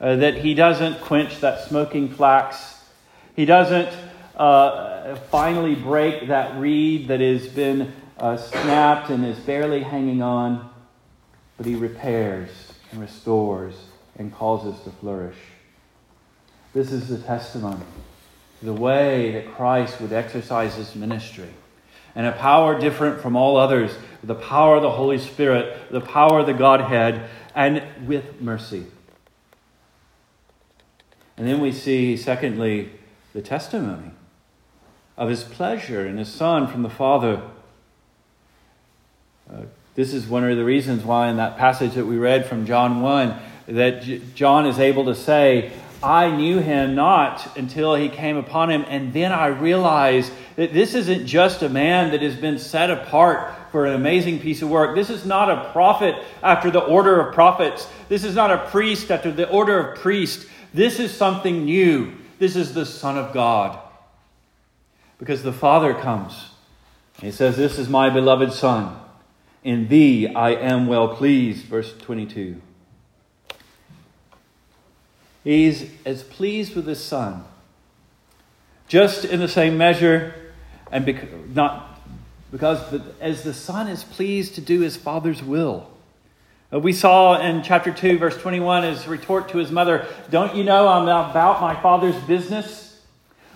uh, 0.00 0.16
that 0.16 0.38
he 0.38 0.52
doesn't 0.52 1.00
quench 1.02 1.40
that 1.40 1.68
smoking 1.68 2.08
flax. 2.08 2.80
He 3.36 3.44
doesn't 3.44 3.88
uh, 4.36 5.14
finally 5.30 5.76
break 5.76 6.28
that 6.28 6.58
reed 6.58 7.08
that 7.08 7.20
has 7.20 7.46
been 7.46 7.92
uh, 8.18 8.36
snapped 8.36 9.10
and 9.10 9.24
is 9.24 9.38
barely 9.38 9.82
hanging 9.82 10.20
on, 10.20 10.68
but 11.56 11.66
he 11.66 11.76
repairs 11.76 12.50
and 12.90 13.00
restores 13.00 13.74
and 14.18 14.34
causes 14.34 14.80
to 14.82 14.90
flourish. 14.90 15.36
This 16.74 16.90
is 16.90 17.08
the 17.08 17.18
testimony, 17.18 17.84
the 18.62 18.72
way 18.72 19.30
that 19.32 19.54
Christ 19.54 20.00
would 20.00 20.12
exercise 20.12 20.74
his 20.74 20.96
ministry 20.96 21.48
and 22.14 22.26
a 22.26 22.32
power 22.32 22.78
different 22.78 23.20
from 23.20 23.36
all 23.36 23.56
others 23.56 23.92
the 24.22 24.34
power 24.34 24.76
of 24.76 24.82
the 24.82 24.90
Holy 24.92 25.18
Spirit, 25.18 25.90
the 25.90 26.00
power 26.00 26.40
of 26.40 26.46
the 26.46 26.54
Godhead, 26.54 27.28
and 27.54 27.82
with 28.06 28.40
mercy. 28.40 28.86
And 31.36 31.48
then 31.48 31.60
we 31.60 31.72
see, 31.72 32.16
secondly, 32.16 32.90
the 33.32 33.42
testimony 33.42 34.12
of 35.16 35.28
his 35.28 35.42
pleasure 35.42 36.06
in 36.06 36.18
his 36.18 36.28
Son 36.28 36.68
from 36.68 36.82
the 36.82 36.90
Father. 36.90 37.42
Uh, 39.52 39.62
this 39.94 40.14
is 40.14 40.26
one 40.26 40.48
of 40.48 40.56
the 40.56 40.64
reasons 40.64 41.02
why, 41.04 41.28
in 41.28 41.36
that 41.36 41.58
passage 41.58 41.94
that 41.94 42.06
we 42.06 42.16
read 42.16 42.46
from 42.46 42.64
John 42.64 43.02
1, 43.02 43.34
that 43.68 44.34
John 44.34 44.66
is 44.66 44.78
able 44.78 45.04
to 45.06 45.14
say, 45.14 45.72
I 46.02 46.30
knew 46.30 46.58
him 46.58 46.94
not 46.94 47.56
until 47.56 47.94
he 47.94 48.08
came 48.08 48.36
upon 48.36 48.70
him. 48.70 48.84
And 48.88 49.12
then 49.12 49.32
I 49.32 49.46
realized 49.46 50.32
that 50.56 50.72
this 50.72 50.94
isn't 50.94 51.26
just 51.26 51.62
a 51.62 51.68
man 51.68 52.10
that 52.10 52.22
has 52.22 52.34
been 52.34 52.58
set 52.58 52.90
apart 52.90 53.54
for 53.70 53.86
an 53.86 53.94
amazing 53.94 54.40
piece 54.40 54.62
of 54.62 54.68
work. 54.68 54.96
This 54.96 55.10
is 55.10 55.24
not 55.24 55.50
a 55.50 55.70
prophet 55.72 56.16
after 56.42 56.70
the 56.70 56.80
order 56.80 57.20
of 57.20 57.34
prophets. 57.34 57.88
This 58.08 58.24
is 58.24 58.34
not 58.34 58.50
a 58.50 58.68
priest 58.70 59.10
after 59.10 59.30
the 59.30 59.48
order 59.48 59.78
of 59.78 59.98
priests. 59.98 60.46
This 60.74 60.98
is 60.98 61.12
something 61.12 61.64
new. 61.64 62.12
This 62.38 62.56
is 62.56 62.74
the 62.74 62.86
Son 62.86 63.16
of 63.16 63.32
God. 63.32 63.78
Because 65.18 65.42
the 65.42 65.52
Father 65.52 65.94
comes. 65.94 66.50
He 67.20 67.30
says, 67.30 67.56
This 67.56 67.78
is 67.78 67.88
my 67.88 68.10
beloved 68.10 68.52
Son. 68.52 68.98
In 69.62 69.86
thee 69.86 70.26
I 70.26 70.50
am 70.50 70.88
well 70.88 71.14
pleased. 71.14 71.66
Verse 71.66 71.96
22. 71.98 72.60
He's 75.44 75.90
as 76.04 76.22
pleased 76.22 76.74
with 76.74 76.86
his 76.86 77.02
son. 77.02 77.44
Just 78.88 79.24
in 79.24 79.40
the 79.40 79.48
same 79.48 79.76
measure, 79.76 80.34
and 80.90 81.04
bec- 81.06 81.48
not 81.48 82.00
because, 82.50 83.00
as 83.20 83.42
the 83.42 83.54
son 83.54 83.88
is 83.88 84.04
pleased 84.04 84.54
to 84.56 84.60
do 84.60 84.80
his 84.80 84.96
father's 84.96 85.42
will. 85.42 85.88
Uh, 86.72 86.78
we 86.78 86.92
saw 86.92 87.40
in 87.40 87.62
chapter 87.62 87.90
2, 87.92 88.18
verse 88.18 88.36
21, 88.36 88.82
his 88.84 89.08
retort 89.08 89.48
to 89.48 89.58
his 89.58 89.70
mother, 89.70 90.06
Don't 90.30 90.54
you 90.54 90.62
know 90.62 90.86
I'm 90.86 91.04
about 91.04 91.60
my 91.60 91.74
father's 91.80 92.16
business? 92.24 93.00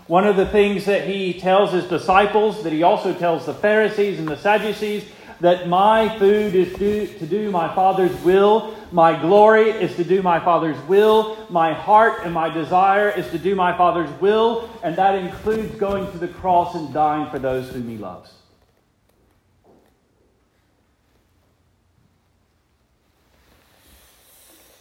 One 0.07 0.27
of 0.27 0.37
the 0.37 0.47
things 0.47 0.87
that 0.87 1.07
he 1.07 1.39
tells 1.39 1.73
his 1.73 1.85
disciples, 1.85 2.63
that 2.65 2.73
he 2.73 2.83
also 2.83 3.13
tells 3.13 3.45
the 3.45 3.55
Pharisees 3.55 4.19
and 4.19 4.29
the 4.29 4.37
Sadducees, 4.37 5.05
that 5.41 5.69
my 5.69 6.09
food 6.19 6.55
is 6.55 6.73
to 7.19 7.27
do 7.27 7.51
my 7.51 7.73
Father's 7.75 8.15
will. 8.23 8.75
My 8.93 9.21
glory 9.21 9.71
is 9.71 9.95
to 9.97 10.05
do 10.05 10.23
my 10.23 10.41
Father's 10.41 10.81
will. 10.89 11.37
My 11.51 11.73
heart 11.73 12.25
and 12.25 12.33
my 12.33 12.49
desire 12.49 13.11
is 13.11 13.29
to 13.31 13.39
do 13.39 13.55
my 13.55 13.77
Father's 13.77 14.11
will. 14.21 14.71
And 14.83 14.97
that 14.97 15.15
includes 15.15 15.75
going 15.75 16.11
to 16.13 16.19
the 16.19 16.29
cross 16.29 16.75
and 16.75 16.93
dying 16.95 17.31
for 17.31 17.39
those 17.39 17.69
whom 17.71 17.89
He 17.89 17.99
loves. 17.99 18.33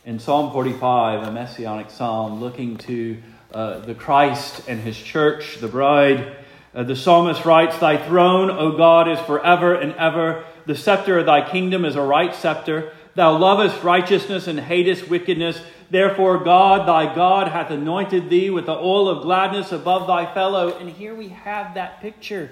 In 0.05 0.19
Psalm 0.19 0.51
45, 0.51 1.27
a 1.27 1.31
messianic 1.31 1.89
psalm 1.89 2.39
looking 2.39 2.77
to 2.77 3.17
uh, 3.51 3.79
the 3.79 3.95
Christ 3.95 4.61
and 4.67 4.79
His 4.79 4.95
church, 4.95 5.57
the 5.59 5.67
bride, 5.67 6.35
uh, 6.75 6.83
the 6.83 6.95
psalmist 6.95 7.45
writes, 7.45 7.77
Thy 7.79 7.97
throne, 7.97 8.51
O 8.51 8.75
God, 8.75 9.07
is 9.07 9.19
forever 9.21 9.73
and 9.73 9.93
ever. 9.93 10.43
The 10.65 10.75
scepter 10.75 11.19
of 11.19 11.25
thy 11.25 11.49
kingdom 11.49 11.85
is 11.85 11.95
a 11.95 12.01
right 12.01 12.35
scepter. 12.35 12.91
Thou 13.15 13.37
lovest 13.37 13.81
righteousness 13.81 14.47
and 14.47 14.59
hatest 14.59 15.07
wickedness. 15.07 15.61
Therefore, 15.89 16.43
God, 16.43 16.85
thy 16.85 17.15
God, 17.15 17.47
hath 17.47 17.71
anointed 17.71 18.29
thee 18.29 18.49
with 18.49 18.65
the 18.65 18.75
oil 18.75 19.07
of 19.07 19.23
gladness 19.23 19.71
above 19.71 20.05
thy 20.07 20.31
fellow. 20.33 20.77
And 20.77 20.89
here 20.89 21.15
we 21.15 21.29
have 21.29 21.75
that 21.75 22.01
picture 22.01 22.51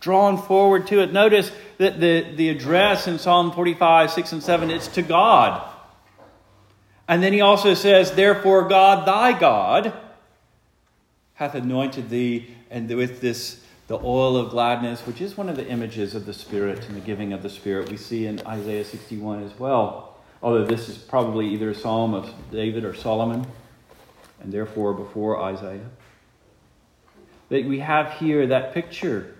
drawn 0.00 0.36
forward 0.36 0.88
to 0.88 1.00
it. 1.00 1.12
Notice 1.12 1.52
that 1.78 2.00
the, 2.00 2.32
the 2.34 2.48
address 2.48 3.06
in 3.06 3.18
Psalm 3.18 3.52
45, 3.52 4.10
6 4.10 4.32
and 4.32 4.42
7, 4.42 4.70
it's 4.70 4.88
to 4.88 5.02
God. 5.02 5.62
And 7.06 7.22
then 7.22 7.32
he 7.32 7.40
also 7.40 7.74
says, 7.74 8.12
Therefore, 8.12 8.68
God, 8.68 9.06
thy 9.06 9.38
God, 9.38 9.92
hath 11.34 11.54
anointed 11.54 12.10
thee, 12.10 12.54
and 12.70 12.88
with 12.88 13.20
this, 13.20 13.60
the 13.88 13.98
oil 13.98 14.36
of 14.36 14.50
gladness, 14.50 15.00
which 15.02 15.20
is 15.20 15.36
one 15.36 15.48
of 15.48 15.56
the 15.56 15.66
images 15.66 16.14
of 16.14 16.24
the 16.24 16.32
Spirit 16.32 16.86
and 16.86 16.96
the 16.96 17.00
giving 17.00 17.32
of 17.32 17.42
the 17.42 17.50
Spirit, 17.50 17.90
we 17.90 17.96
see 17.96 18.26
in 18.26 18.40
Isaiah 18.46 18.84
61 18.84 19.42
as 19.42 19.58
well. 19.58 20.16
Although 20.42 20.64
this 20.64 20.88
is 20.88 20.96
probably 20.96 21.48
either 21.48 21.70
a 21.70 21.74
psalm 21.74 22.14
of 22.14 22.32
David 22.50 22.84
or 22.84 22.94
Solomon, 22.94 23.46
and 24.40 24.52
therefore 24.52 24.94
before 24.94 25.42
Isaiah. 25.42 25.90
That 27.50 27.64
we 27.66 27.80
have 27.80 28.12
here 28.14 28.46
that 28.46 28.72
picture 28.72 29.34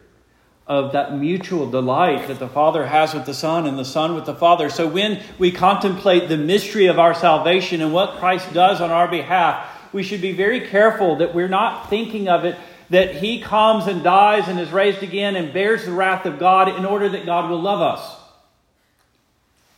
of 0.67 0.93
that 0.93 1.17
mutual 1.17 1.71
delight 1.71 2.29
that 2.29 2.39
the 2.39 2.49
Father 2.49 2.87
has 2.87 3.15
with 3.15 3.27
the 3.27 3.35
Son 3.35 3.67
and 3.67 3.79
the 3.79 3.85
Son 3.85 4.15
with 4.15 4.27
the 4.27 4.35
Father. 4.35 4.69
So 4.69 4.87
when 4.87 5.21
we 5.39 5.51
contemplate 5.51 6.29
the 6.29 6.37
mystery 6.37 6.87
of 6.87 6.99
our 6.99 7.15
salvation 7.15 7.81
and 7.81 7.93
what 7.93 8.19
Christ 8.19 8.53
does 8.53 8.81
on 8.81 8.91
our 8.91 9.09
behalf, 9.09 9.69
we 9.93 10.03
should 10.03 10.21
be 10.21 10.33
very 10.33 10.69
careful 10.69 11.17
that 11.17 11.35
we're 11.35 11.49
not 11.49 11.91
thinking 11.91 12.29
of 12.29 12.45
it 12.45 12.57
that 12.91 13.15
he 13.17 13.41
comes 13.41 13.87
and 13.87 14.03
dies 14.03 14.49
and 14.49 14.59
is 14.61 14.71
raised 14.71 15.03
again 15.03 15.37
and 15.37 15.53
bears 15.53 15.85
the 15.85 15.93
wrath 15.93 16.27
of 16.27 16.39
God 16.39 16.69
in 16.69 16.85
order 16.85 17.09
that 17.09 17.25
God 17.25 17.49
will 17.49 17.61
love 17.61 17.81
us. 17.81 18.17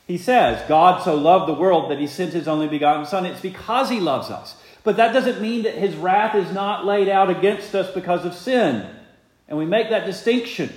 He 0.06 0.18
says, 0.18 0.66
God 0.68 1.02
so 1.02 1.14
loved 1.14 1.48
the 1.48 1.54
world 1.54 1.90
that 1.90 1.98
he 1.98 2.06
sent 2.06 2.32
his 2.32 2.48
only 2.48 2.68
begotten 2.68 3.06
Son. 3.06 3.24
It's 3.24 3.40
because 3.40 3.88
he 3.88 4.00
loves 4.00 4.30
us. 4.30 4.56
But 4.82 4.96
that 4.96 5.12
doesn't 5.12 5.40
mean 5.40 5.62
that 5.62 5.74
his 5.74 5.94
wrath 5.94 6.34
is 6.34 6.52
not 6.52 6.84
laid 6.84 7.08
out 7.08 7.30
against 7.30 7.74
us 7.74 7.92
because 7.94 8.24
of 8.24 8.34
sin. 8.34 8.88
And 9.46 9.58
we 9.58 9.64
make 9.64 9.90
that 9.90 10.06
distinction. 10.06 10.72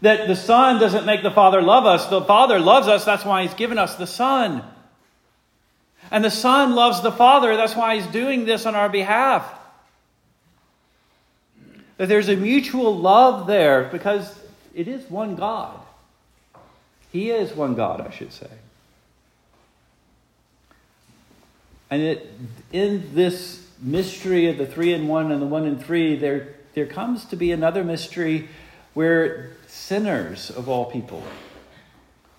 That 0.00 0.26
the 0.28 0.36
Son 0.36 0.80
doesn't 0.80 1.06
make 1.06 1.22
the 1.22 1.30
Father 1.30 1.62
love 1.62 1.86
us. 1.86 2.06
The 2.08 2.20
Father 2.20 2.58
loves 2.58 2.88
us. 2.88 3.04
That's 3.04 3.24
why 3.24 3.42
He's 3.42 3.54
given 3.54 3.78
us 3.78 3.94
the 3.94 4.06
Son. 4.06 4.62
And 6.10 6.22
the 6.22 6.30
Son 6.30 6.74
loves 6.74 7.00
the 7.00 7.12
Father. 7.12 7.56
That's 7.56 7.74
why 7.74 7.96
He's 7.96 8.06
doing 8.08 8.44
this 8.44 8.66
on 8.66 8.74
our 8.74 8.88
behalf. 8.88 9.50
That 11.96 12.08
there's 12.08 12.28
a 12.28 12.36
mutual 12.36 12.96
love 12.96 13.46
there 13.46 13.84
because 13.84 14.38
it 14.74 14.88
is 14.88 15.08
one 15.10 15.36
God. 15.36 15.78
He 17.12 17.30
is 17.30 17.52
one 17.52 17.74
God, 17.74 18.00
I 18.00 18.10
should 18.10 18.32
say. 18.32 18.50
And 21.90 22.02
it, 22.02 22.32
in 22.72 23.14
this 23.14 23.64
mystery 23.80 24.48
of 24.48 24.58
the 24.58 24.66
three 24.66 24.92
and 24.92 25.08
one 25.08 25.30
and 25.30 25.40
the 25.40 25.46
one 25.46 25.64
and 25.64 25.80
three, 25.80 26.16
there, 26.16 26.54
there 26.74 26.86
comes 26.86 27.24
to 27.26 27.36
be 27.36 27.52
another 27.52 27.84
mystery 27.84 28.48
where 28.94 29.52
sinners 29.68 30.50
of 30.50 30.68
all 30.68 30.86
people 30.86 31.22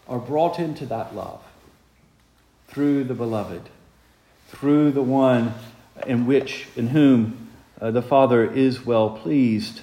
are 0.08 0.20
brought 0.20 0.60
into 0.60 0.86
that 0.88 1.16
love 1.16 1.42
through 2.68 3.06
the 3.06 3.14
beloved, 3.14 3.62
through 4.50 4.92
the 4.92 5.02
one 5.02 5.54
in 6.06 6.26
which, 6.26 6.68
in 6.76 6.88
whom 6.88 7.50
uh, 7.80 7.92
the 7.92 8.02
Father 8.02 8.50
is 8.50 8.86
well 8.86 9.10
pleased. 9.10 9.82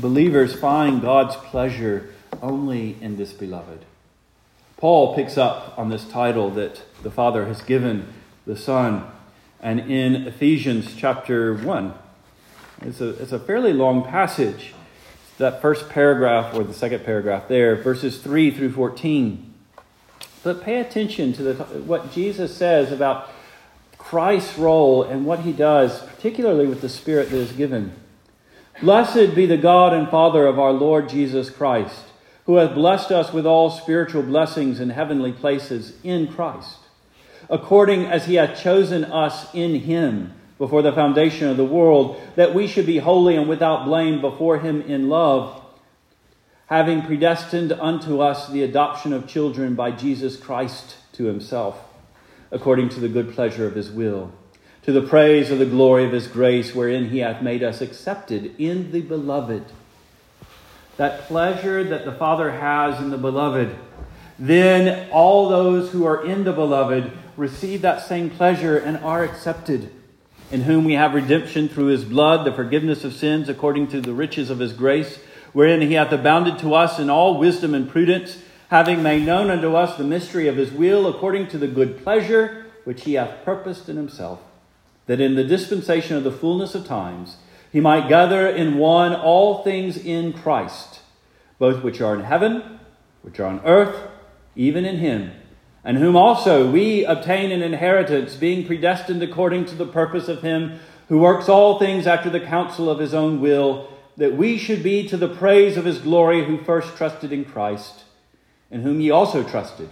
Believers 0.00 0.54
find 0.54 1.00
God's 1.02 1.36
pleasure 1.36 2.10
only 2.42 2.96
in 3.00 3.16
this 3.16 3.32
beloved. 3.32 3.84
Paul 4.76 5.14
picks 5.14 5.36
up 5.36 5.76
on 5.76 5.88
this 5.88 6.04
title 6.04 6.50
that 6.50 6.82
the 7.02 7.10
Father 7.10 7.46
has 7.46 7.62
given 7.62 8.12
the 8.46 8.56
Son. 8.56 9.10
And 9.60 9.80
in 9.80 10.26
Ephesians 10.28 10.94
chapter 10.94 11.54
1, 11.54 11.94
it's 12.82 13.00
a, 13.00 13.08
it's 13.20 13.32
a 13.32 13.40
fairly 13.40 13.72
long 13.72 14.04
passage 14.04 14.74
that 15.38 15.60
first 15.60 15.88
paragraph 15.88 16.54
or 16.54 16.62
the 16.64 16.74
second 16.74 17.04
paragraph 17.04 17.48
there, 17.48 17.76
verses 17.76 18.18
3 18.18 18.50
through 18.52 18.72
14. 18.72 19.52
But 20.42 20.62
pay 20.62 20.80
attention 20.80 21.32
to 21.34 21.42
the, 21.42 21.54
what 21.80 22.12
Jesus 22.12 22.56
says 22.56 22.92
about 22.92 23.30
Christ's 24.08 24.56
role 24.56 25.02
and 25.02 25.26
what 25.26 25.40
he 25.40 25.52
does, 25.52 26.00
particularly 26.00 26.66
with 26.66 26.80
the 26.80 26.88
Spirit 26.88 27.28
that 27.28 27.36
is 27.36 27.52
given. 27.52 27.92
Blessed 28.80 29.34
be 29.34 29.44
the 29.44 29.58
God 29.58 29.92
and 29.92 30.08
Father 30.08 30.46
of 30.46 30.58
our 30.58 30.72
Lord 30.72 31.10
Jesus 31.10 31.50
Christ, 31.50 32.04
who 32.46 32.56
hath 32.56 32.74
blessed 32.74 33.10
us 33.10 33.34
with 33.34 33.44
all 33.44 33.70
spiritual 33.70 34.22
blessings 34.22 34.80
in 34.80 34.88
heavenly 34.88 35.32
places 35.32 35.92
in 36.02 36.26
Christ, 36.32 36.78
according 37.50 38.06
as 38.06 38.24
he 38.24 38.36
hath 38.36 38.58
chosen 38.58 39.04
us 39.04 39.52
in 39.54 39.74
him 39.80 40.32
before 40.56 40.80
the 40.80 40.92
foundation 40.92 41.46
of 41.46 41.58
the 41.58 41.64
world, 41.64 42.18
that 42.36 42.54
we 42.54 42.66
should 42.66 42.86
be 42.86 42.98
holy 42.98 43.36
and 43.36 43.46
without 43.46 43.84
blame 43.84 44.22
before 44.22 44.58
him 44.58 44.80
in 44.80 45.10
love, 45.10 45.62
having 46.68 47.02
predestined 47.02 47.72
unto 47.72 48.20
us 48.20 48.48
the 48.48 48.62
adoption 48.62 49.12
of 49.12 49.28
children 49.28 49.74
by 49.74 49.90
Jesus 49.90 50.38
Christ 50.38 50.96
to 51.12 51.24
himself, 51.24 51.78
according 52.50 52.88
to 52.90 53.00
the 53.00 53.08
good 53.08 53.34
pleasure 53.34 53.66
of 53.66 53.74
his 53.74 53.90
will, 53.90 54.32
to 54.82 54.92
the 54.92 55.02
praise 55.02 55.50
of 55.50 55.58
the 55.58 55.66
glory 55.66 56.04
of 56.04 56.12
his 56.12 56.26
grace, 56.26 56.74
wherein 56.74 57.10
he 57.10 57.18
hath 57.18 57.42
made 57.42 57.62
us 57.62 57.80
accepted 57.80 58.54
in 58.58 58.90
the 58.90 59.00
beloved. 59.00 59.64
That 60.96 61.22
pleasure 61.22 61.84
that 61.84 62.04
the 62.04 62.12
Father 62.12 62.50
has 62.52 63.00
in 63.00 63.10
the 63.10 63.18
beloved, 63.18 63.76
then 64.38 65.10
all 65.10 65.48
those 65.48 65.90
who 65.90 66.04
are 66.06 66.24
in 66.24 66.44
the 66.44 66.52
beloved 66.52 67.12
receive 67.36 67.82
that 67.82 68.06
same 68.06 68.30
pleasure 68.30 68.76
and 68.76 68.96
are 68.98 69.24
accepted 69.24 69.90
in 70.50 70.62
whom 70.62 70.84
we 70.84 70.94
have 70.94 71.14
redemption 71.14 71.68
through 71.68 71.86
his 71.86 72.04
blood, 72.04 72.46
the 72.46 72.52
forgiveness 72.52 73.04
of 73.04 73.12
sins 73.12 73.48
according 73.48 73.86
to 73.88 74.00
the 74.00 74.12
riches 74.12 74.48
of 74.48 74.58
his 74.58 74.72
grace, 74.72 75.18
wherein 75.52 75.80
he 75.80 75.92
hath 75.94 76.12
abounded 76.12 76.58
to 76.58 76.74
us 76.74 76.98
in 76.98 77.10
all 77.10 77.38
wisdom 77.38 77.74
and 77.74 77.88
prudence, 77.90 78.38
having 78.68 79.02
made 79.02 79.24
known 79.24 79.50
unto 79.50 79.74
us 79.74 79.96
the 79.96 80.04
mystery 80.04 80.48
of 80.48 80.56
his 80.56 80.72
will 80.72 81.06
according 81.06 81.48
to 81.48 81.58
the 81.58 81.66
good 81.66 82.02
pleasure 82.02 82.66
which 82.84 83.04
he 83.04 83.14
hath 83.14 83.44
purposed 83.44 83.88
in 83.88 83.96
himself, 83.96 84.40
that 85.06 85.20
in 85.20 85.34
the 85.34 85.44
dispensation 85.44 86.16
of 86.16 86.24
the 86.24 86.32
fullness 86.32 86.74
of 86.74 86.86
times 86.86 87.36
he 87.70 87.80
might 87.80 88.08
gather 88.08 88.48
in 88.48 88.78
one 88.78 89.14
all 89.14 89.62
things 89.62 89.96
in 89.96 90.32
Christ, 90.32 91.00
both 91.58 91.82
which 91.82 92.00
are 92.00 92.14
in 92.14 92.24
heaven, 92.24 92.80
which 93.22 93.38
are 93.40 93.46
on 93.46 93.60
earth, 93.64 94.08
even 94.54 94.84
in 94.84 94.96
him 94.96 95.32
and 95.88 95.96
whom 95.96 96.16
also 96.16 96.70
we 96.70 97.02
obtain 97.04 97.50
an 97.50 97.62
inheritance, 97.62 98.36
being 98.36 98.66
predestined 98.66 99.22
according 99.22 99.64
to 99.64 99.74
the 99.74 99.86
purpose 99.86 100.28
of 100.28 100.42
Him 100.42 100.78
who 101.08 101.18
works 101.18 101.48
all 101.48 101.78
things 101.78 102.06
after 102.06 102.28
the 102.28 102.40
counsel 102.40 102.90
of 102.90 102.98
His 102.98 103.14
own 103.14 103.40
will, 103.40 103.88
that 104.18 104.36
we 104.36 104.58
should 104.58 104.82
be 104.82 105.08
to 105.08 105.16
the 105.16 105.34
praise 105.34 105.78
of 105.78 105.86
His 105.86 105.98
glory 105.98 106.44
who 106.44 106.58
first 106.58 106.96
trusted 106.96 107.32
in 107.32 107.44
Christ, 107.44 108.04
in 108.70 108.82
whom 108.82 109.00
ye 109.00 109.10
also 109.10 109.42
trusted. 109.42 109.90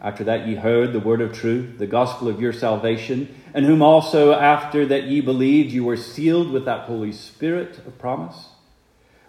After 0.00 0.22
that 0.24 0.46
ye 0.46 0.54
heard 0.54 0.92
the 0.92 1.00
word 1.00 1.20
of 1.20 1.32
truth, 1.32 1.78
the 1.78 1.86
gospel 1.86 2.28
of 2.28 2.40
your 2.40 2.52
salvation, 2.52 3.34
and 3.52 3.66
whom 3.66 3.82
also 3.82 4.32
after 4.32 4.86
that 4.86 5.04
ye 5.04 5.20
believed 5.20 5.72
you 5.72 5.84
were 5.84 5.96
sealed 5.96 6.50
with 6.50 6.64
that 6.66 6.86
Holy 6.86 7.10
Spirit 7.10 7.78
of 7.78 7.98
promise, 7.98 8.50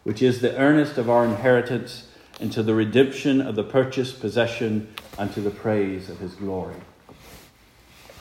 which 0.04 0.22
is 0.22 0.42
the 0.42 0.56
earnest 0.58 0.98
of 0.98 1.10
our 1.10 1.26
inheritance 1.26 2.08
until 2.40 2.64
the 2.64 2.76
redemption 2.76 3.42
of 3.42 3.56
the 3.56 3.64
purchased 3.64 4.22
possession 4.22 4.94
unto 5.18 5.42
the 5.42 5.50
praise 5.50 6.10
of 6.10 6.20
his 6.20 6.36
glory. 6.36 6.76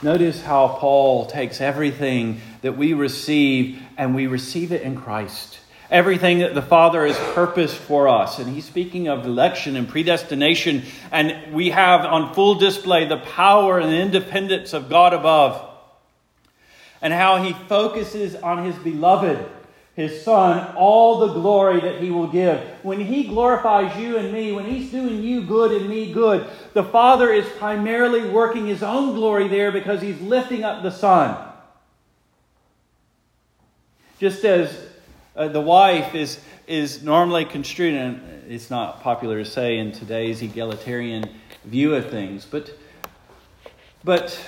Notice 0.00 0.42
how 0.42 0.68
Paul 0.68 1.26
takes 1.26 1.60
everything 1.60 2.40
that 2.62 2.76
we 2.76 2.94
receive 2.94 3.82
and 3.96 4.14
we 4.14 4.26
receive 4.26 4.72
it 4.72 4.82
in 4.82 4.96
Christ. 4.96 5.58
Everything 5.90 6.40
that 6.40 6.54
the 6.54 6.62
Father 6.62 7.06
has 7.06 7.16
purposed 7.34 7.76
for 7.76 8.08
us. 8.08 8.38
And 8.38 8.54
he's 8.54 8.66
speaking 8.66 9.08
of 9.08 9.24
election 9.24 9.76
and 9.76 9.88
predestination. 9.88 10.82
And 11.10 11.52
we 11.54 11.70
have 11.70 12.04
on 12.04 12.34
full 12.34 12.56
display 12.56 13.06
the 13.06 13.16
power 13.16 13.78
and 13.78 13.94
independence 13.94 14.72
of 14.72 14.88
God 14.88 15.14
above. 15.14 15.64
And 17.00 17.12
how 17.12 17.42
he 17.42 17.52
focuses 17.52 18.34
on 18.34 18.64
his 18.64 18.76
beloved 18.76 19.48
his 19.98 20.22
son 20.22 20.76
all 20.76 21.18
the 21.18 21.32
glory 21.32 21.80
that 21.80 22.00
he 22.00 22.08
will 22.08 22.28
give. 22.28 22.60
When 22.84 23.00
he 23.00 23.24
glorifies 23.24 23.98
you 23.98 24.16
and 24.16 24.32
me, 24.32 24.52
when 24.52 24.64
he's 24.64 24.92
doing 24.92 25.24
you 25.24 25.42
good 25.42 25.72
and 25.72 25.90
me 25.90 26.12
good, 26.12 26.48
the 26.72 26.84
Father 26.84 27.32
is 27.32 27.44
primarily 27.58 28.30
working 28.30 28.68
his 28.68 28.84
own 28.84 29.16
glory 29.16 29.48
there 29.48 29.72
because 29.72 30.00
he's 30.00 30.20
lifting 30.20 30.62
up 30.62 30.84
the 30.84 30.92
Son. 30.92 31.36
Just 34.20 34.44
as 34.44 34.87
uh, 35.38 35.46
the 35.46 35.60
wife 35.60 36.16
is, 36.16 36.40
is 36.66 37.02
normally 37.02 37.44
construed, 37.44 37.94
and 37.94 38.44
it's 38.48 38.70
not 38.70 39.00
popular 39.00 39.38
to 39.38 39.48
say 39.48 39.78
in 39.78 39.92
today's 39.92 40.42
egalitarian 40.42 41.24
view 41.64 41.94
of 41.94 42.10
things, 42.10 42.44
but, 42.44 42.76
but 44.02 44.38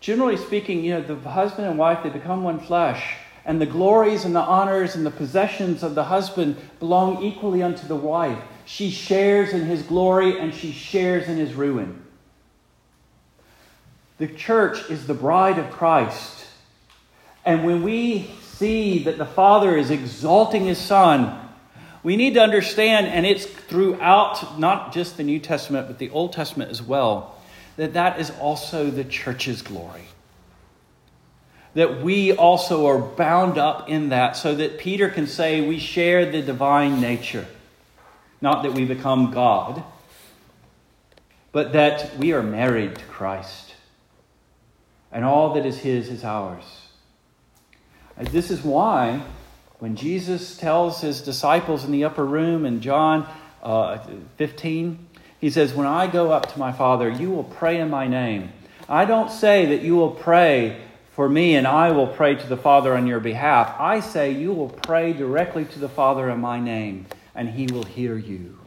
generally 0.00 0.36
speaking, 0.36 0.84
you 0.84 0.92
know, 0.92 1.00
the 1.00 1.16
husband 1.30 1.66
and 1.66 1.78
wife, 1.78 2.02
they 2.02 2.10
become 2.10 2.44
one 2.44 2.60
flesh 2.60 3.16
and 3.44 3.60
the 3.60 3.66
glories 3.66 4.24
and 4.24 4.36
the 4.36 4.40
honors 4.40 4.94
and 4.94 5.04
the 5.04 5.10
possessions 5.10 5.82
of 5.82 5.94
the 5.94 6.04
husband 6.04 6.56
belong 6.78 7.22
equally 7.22 7.62
unto 7.62 7.86
the 7.88 7.96
wife. 7.96 8.38
She 8.66 8.90
shares 8.90 9.52
in 9.52 9.64
his 9.64 9.82
glory 9.82 10.38
and 10.38 10.54
she 10.54 10.72
shares 10.72 11.26
in 11.26 11.38
his 11.38 11.54
ruin. 11.54 12.04
The 14.18 14.28
church 14.28 14.88
is 14.90 15.06
the 15.06 15.14
bride 15.14 15.58
of 15.58 15.70
Christ. 15.70 16.46
And 17.44 17.64
when 17.64 17.82
we 17.82 18.30
see 18.56 19.04
that 19.04 19.18
the 19.18 19.26
Father 19.26 19.76
is 19.76 19.90
exalting 19.90 20.66
his 20.66 20.78
Son, 20.78 21.38
we 22.02 22.16
need 22.16 22.34
to 22.34 22.40
understand, 22.40 23.06
and 23.06 23.24
it's 23.24 23.46
throughout 23.46 24.58
not 24.58 24.92
just 24.92 25.16
the 25.16 25.22
New 25.22 25.38
Testament, 25.38 25.86
but 25.86 25.98
the 25.98 26.10
Old 26.10 26.32
Testament 26.32 26.70
as 26.70 26.82
well, 26.82 27.36
that 27.76 27.92
that 27.94 28.18
is 28.18 28.30
also 28.40 28.90
the 28.90 29.04
church's 29.04 29.62
glory. 29.62 30.04
That 31.74 32.02
we 32.02 32.32
also 32.32 32.86
are 32.86 32.98
bound 32.98 33.56
up 33.56 33.88
in 33.88 34.10
that 34.10 34.36
so 34.36 34.54
that 34.54 34.78
Peter 34.78 35.08
can 35.08 35.26
say 35.26 35.66
we 35.66 35.78
share 35.78 36.30
the 36.30 36.42
divine 36.42 37.00
nature. 37.00 37.46
Not 38.40 38.64
that 38.64 38.74
we 38.74 38.84
become 38.84 39.30
God, 39.30 39.82
but 41.52 41.72
that 41.72 42.16
we 42.18 42.32
are 42.32 42.42
married 42.42 42.96
to 42.96 43.04
Christ. 43.04 43.74
And 45.12 45.24
all 45.24 45.54
that 45.54 45.64
is 45.64 45.78
His 45.78 46.08
is 46.08 46.24
ours. 46.24 46.81
This 48.18 48.50
is 48.50 48.62
why 48.62 49.22
when 49.78 49.96
Jesus 49.96 50.56
tells 50.56 51.00
his 51.00 51.20
disciples 51.22 51.84
in 51.84 51.90
the 51.90 52.04
upper 52.04 52.24
room 52.24 52.64
in 52.64 52.80
John 52.80 53.26
uh, 53.62 53.98
15, 54.36 55.08
he 55.40 55.50
says, 55.50 55.74
When 55.74 55.88
I 55.88 56.06
go 56.06 56.30
up 56.30 56.52
to 56.52 56.58
my 56.58 56.70
Father, 56.70 57.10
you 57.10 57.30
will 57.30 57.44
pray 57.44 57.80
in 57.80 57.90
my 57.90 58.06
name. 58.06 58.52
I 58.88 59.04
don't 59.04 59.30
say 59.30 59.66
that 59.66 59.82
you 59.82 59.96
will 59.96 60.10
pray 60.10 60.80
for 61.10 61.28
me 61.28 61.56
and 61.56 61.66
I 61.66 61.90
will 61.90 62.06
pray 62.06 62.34
to 62.36 62.46
the 62.46 62.56
Father 62.56 62.94
on 62.96 63.06
your 63.06 63.20
behalf. 63.20 63.74
I 63.78 64.00
say 64.00 64.32
you 64.32 64.52
will 64.52 64.68
pray 64.68 65.12
directly 65.12 65.64
to 65.64 65.78
the 65.78 65.88
Father 65.88 66.30
in 66.30 66.40
my 66.40 66.60
name, 66.60 67.06
and 67.34 67.48
he 67.48 67.66
will 67.66 67.82
hear 67.82 68.16
you. 68.16 68.58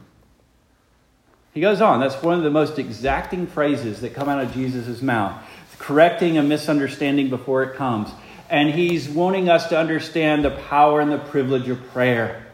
He 1.54 1.62
goes 1.62 1.80
on. 1.80 2.00
That's 2.00 2.22
one 2.22 2.36
of 2.36 2.44
the 2.44 2.50
most 2.50 2.78
exacting 2.78 3.46
phrases 3.46 4.02
that 4.02 4.12
come 4.12 4.28
out 4.28 4.44
of 4.44 4.52
Jesus' 4.52 5.00
mouth, 5.00 5.42
correcting 5.78 6.36
a 6.36 6.42
misunderstanding 6.42 7.30
before 7.30 7.62
it 7.62 7.76
comes. 7.76 8.10
And 8.48 8.70
he's 8.70 9.08
wanting 9.08 9.48
us 9.48 9.68
to 9.68 9.78
understand 9.78 10.44
the 10.44 10.50
power 10.50 11.00
and 11.00 11.10
the 11.10 11.18
privilege 11.18 11.68
of 11.68 11.84
prayer 11.88 12.46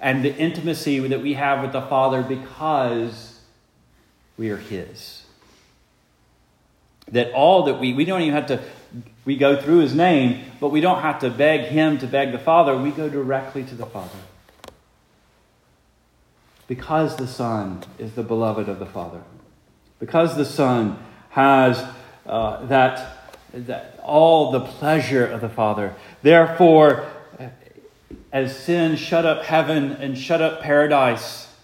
and 0.00 0.24
the 0.24 0.34
intimacy 0.36 0.98
that 0.98 1.22
we 1.22 1.34
have 1.34 1.62
with 1.62 1.72
the 1.72 1.82
Father 1.82 2.22
because 2.22 3.40
we 4.36 4.50
are 4.50 4.56
his. 4.56 5.24
That 7.08 7.32
all 7.32 7.64
that 7.64 7.78
we, 7.78 7.92
we 7.92 8.04
don't 8.04 8.22
even 8.22 8.34
have 8.34 8.46
to, 8.46 8.60
we 9.24 9.36
go 9.36 9.60
through 9.60 9.78
his 9.78 9.94
name, 9.94 10.44
but 10.60 10.70
we 10.70 10.80
don't 10.80 11.02
have 11.02 11.20
to 11.20 11.30
beg 11.30 11.68
him 11.68 11.98
to 11.98 12.06
beg 12.06 12.32
the 12.32 12.38
Father. 12.38 12.76
We 12.76 12.90
go 12.90 13.08
directly 13.08 13.62
to 13.62 13.74
the 13.74 13.86
Father. 13.86 14.18
Because 16.66 17.16
the 17.16 17.26
Son 17.26 17.84
is 17.98 18.12
the 18.14 18.22
beloved 18.22 18.68
of 18.68 18.78
the 18.78 18.86
Father. 18.86 19.22
Because 20.00 20.36
the 20.36 20.44
Son 20.44 20.98
has 21.30 21.84
uh, 22.26 22.64
that 22.66 23.28
that 23.52 23.91
all 24.02 24.50
the 24.50 24.60
pleasure 24.60 25.26
of 25.26 25.40
the 25.40 25.48
Father. 25.48 25.94
Therefore, 26.22 27.08
as 28.32 28.56
sin 28.56 28.96
shut 28.96 29.26
up 29.26 29.44
heaven 29.44 29.92
and 29.92 30.16
shut 30.16 30.40
up 30.40 30.62
paradise, 30.62 31.54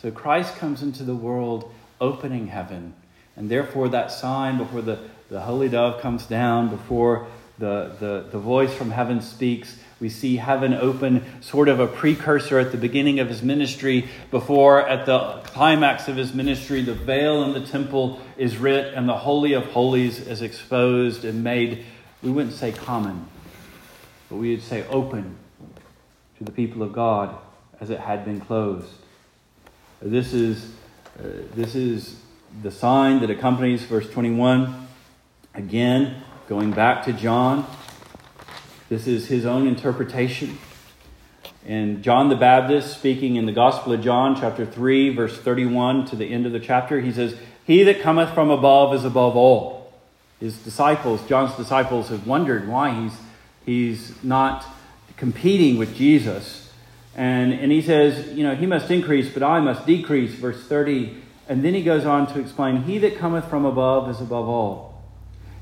so 0.00 0.10
Christ 0.10 0.56
comes 0.56 0.82
into 0.82 1.02
the 1.02 1.14
world 1.14 1.72
opening 2.00 2.48
heaven. 2.48 2.94
And 3.36 3.50
therefore, 3.50 3.88
that 3.88 4.12
sign 4.12 4.58
before 4.58 4.82
the, 4.82 4.98
the 5.28 5.40
holy 5.40 5.68
dove 5.68 6.00
comes 6.00 6.26
down, 6.26 6.68
before 6.68 7.26
the, 7.58 7.92
the, 8.00 8.26
the 8.32 8.38
voice 8.38 8.74
from 8.74 8.90
heaven 8.90 9.20
speaks, 9.20 9.76
we 10.00 10.08
see 10.08 10.36
heaven 10.36 10.74
open, 10.74 11.24
sort 11.40 11.68
of 11.68 11.78
a 11.78 11.86
precursor 11.86 12.58
at 12.58 12.72
the 12.72 12.76
beginning 12.76 13.20
of 13.20 13.28
his 13.28 13.42
ministry, 13.42 14.08
before 14.30 14.86
at 14.86 15.06
the 15.06 15.40
climax 15.44 16.08
of 16.08 16.16
his 16.16 16.34
ministry, 16.34 16.82
the 16.82 16.94
veil 16.94 17.44
in 17.44 17.52
the 17.52 17.66
temple 17.66 18.20
is 18.36 18.56
writ 18.56 18.94
and 18.94 19.08
the 19.08 19.16
Holy 19.16 19.52
of 19.52 19.64
Holies 19.66 20.18
is 20.26 20.42
exposed 20.42 21.24
and 21.24 21.44
made, 21.44 21.84
we 22.22 22.30
wouldn't 22.30 22.54
say 22.54 22.72
common, 22.72 23.26
but 24.28 24.36
we 24.36 24.50
would 24.50 24.62
say 24.62 24.84
open 24.88 25.36
to 26.38 26.44
the 26.44 26.52
people 26.52 26.82
of 26.82 26.92
God 26.92 27.36
as 27.80 27.90
it 27.90 28.00
had 28.00 28.24
been 28.24 28.40
closed. 28.40 28.90
This 30.02 30.34
is, 30.34 30.72
uh, 31.18 31.28
this 31.54 31.74
is 31.74 32.20
the 32.62 32.70
sign 32.70 33.20
that 33.20 33.30
accompanies 33.30 33.84
verse 33.84 34.10
21. 34.10 34.88
Again, 35.54 36.22
going 36.48 36.72
back 36.72 37.04
to 37.04 37.12
John, 37.12 37.66
this 38.88 39.06
is 39.06 39.28
his 39.28 39.46
own 39.46 39.66
interpretation. 39.66 40.58
And 41.66 42.02
John 42.02 42.28
the 42.28 42.36
Baptist, 42.36 42.98
speaking 42.98 43.36
in 43.36 43.46
the 43.46 43.52
Gospel 43.52 43.94
of 43.94 44.02
John, 44.02 44.38
chapter 44.38 44.66
3, 44.66 45.14
verse 45.14 45.38
31 45.38 46.06
to 46.06 46.16
the 46.16 46.26
end 46.26 46.44
of 46.44 46.52
the 46.52 46.60
chapter, 46.60 47.00
he 47.00 47.10
says, 47.10 47.36
He 47.64 47.82
that 47.84 48.02
cometh 48.02 48.34
from 48.34 48.50
above 48.50 48.94
is 48.94 49.04
above 49.04 49.36
all. 49.36 49.92
His 50.38 50.58
disciples, 50.58 51.26
John's 51.26 51.56
disciples, 51.56 52.10
have 52.10 52.26
wondered 52.26 52.68
why 52.68 52.90
he's, 53.00 53.16
he's 53.64 54.22
not 54.22 54.66
competing 55.16 55.78
with 55.78 55.96
Jesus. 55.96 56.70
And, 57.16 57.54
and 57.54 57.72
he 57.72 57.80
says, 57.80 58.36
You 58.36 58.44
know, 58.44 58.54
he 58.54 58.66
must 58.66 58.90
increase, 58.90 59.32
but 59.32 59.42
I 59.42 59.60
must 59.60 59.86
decrease, 59.86 60.34
verse 60.34 60.62
30. 60.66 61.22
And 61.48 61.64
then 61.64 61.72
he 61.72 61.82
goes 61.82 62.04
on 62.04 62.26
to 62.34 62.40
explain, 62.40 62.82
He 62.82 62.98
that 62.98 63.16
cometh 63.16 63.48
from 63.48 63.64
above 63.64 64.10
is 64.10 64.20
above 64.20 64.46
all. 64.46 64.93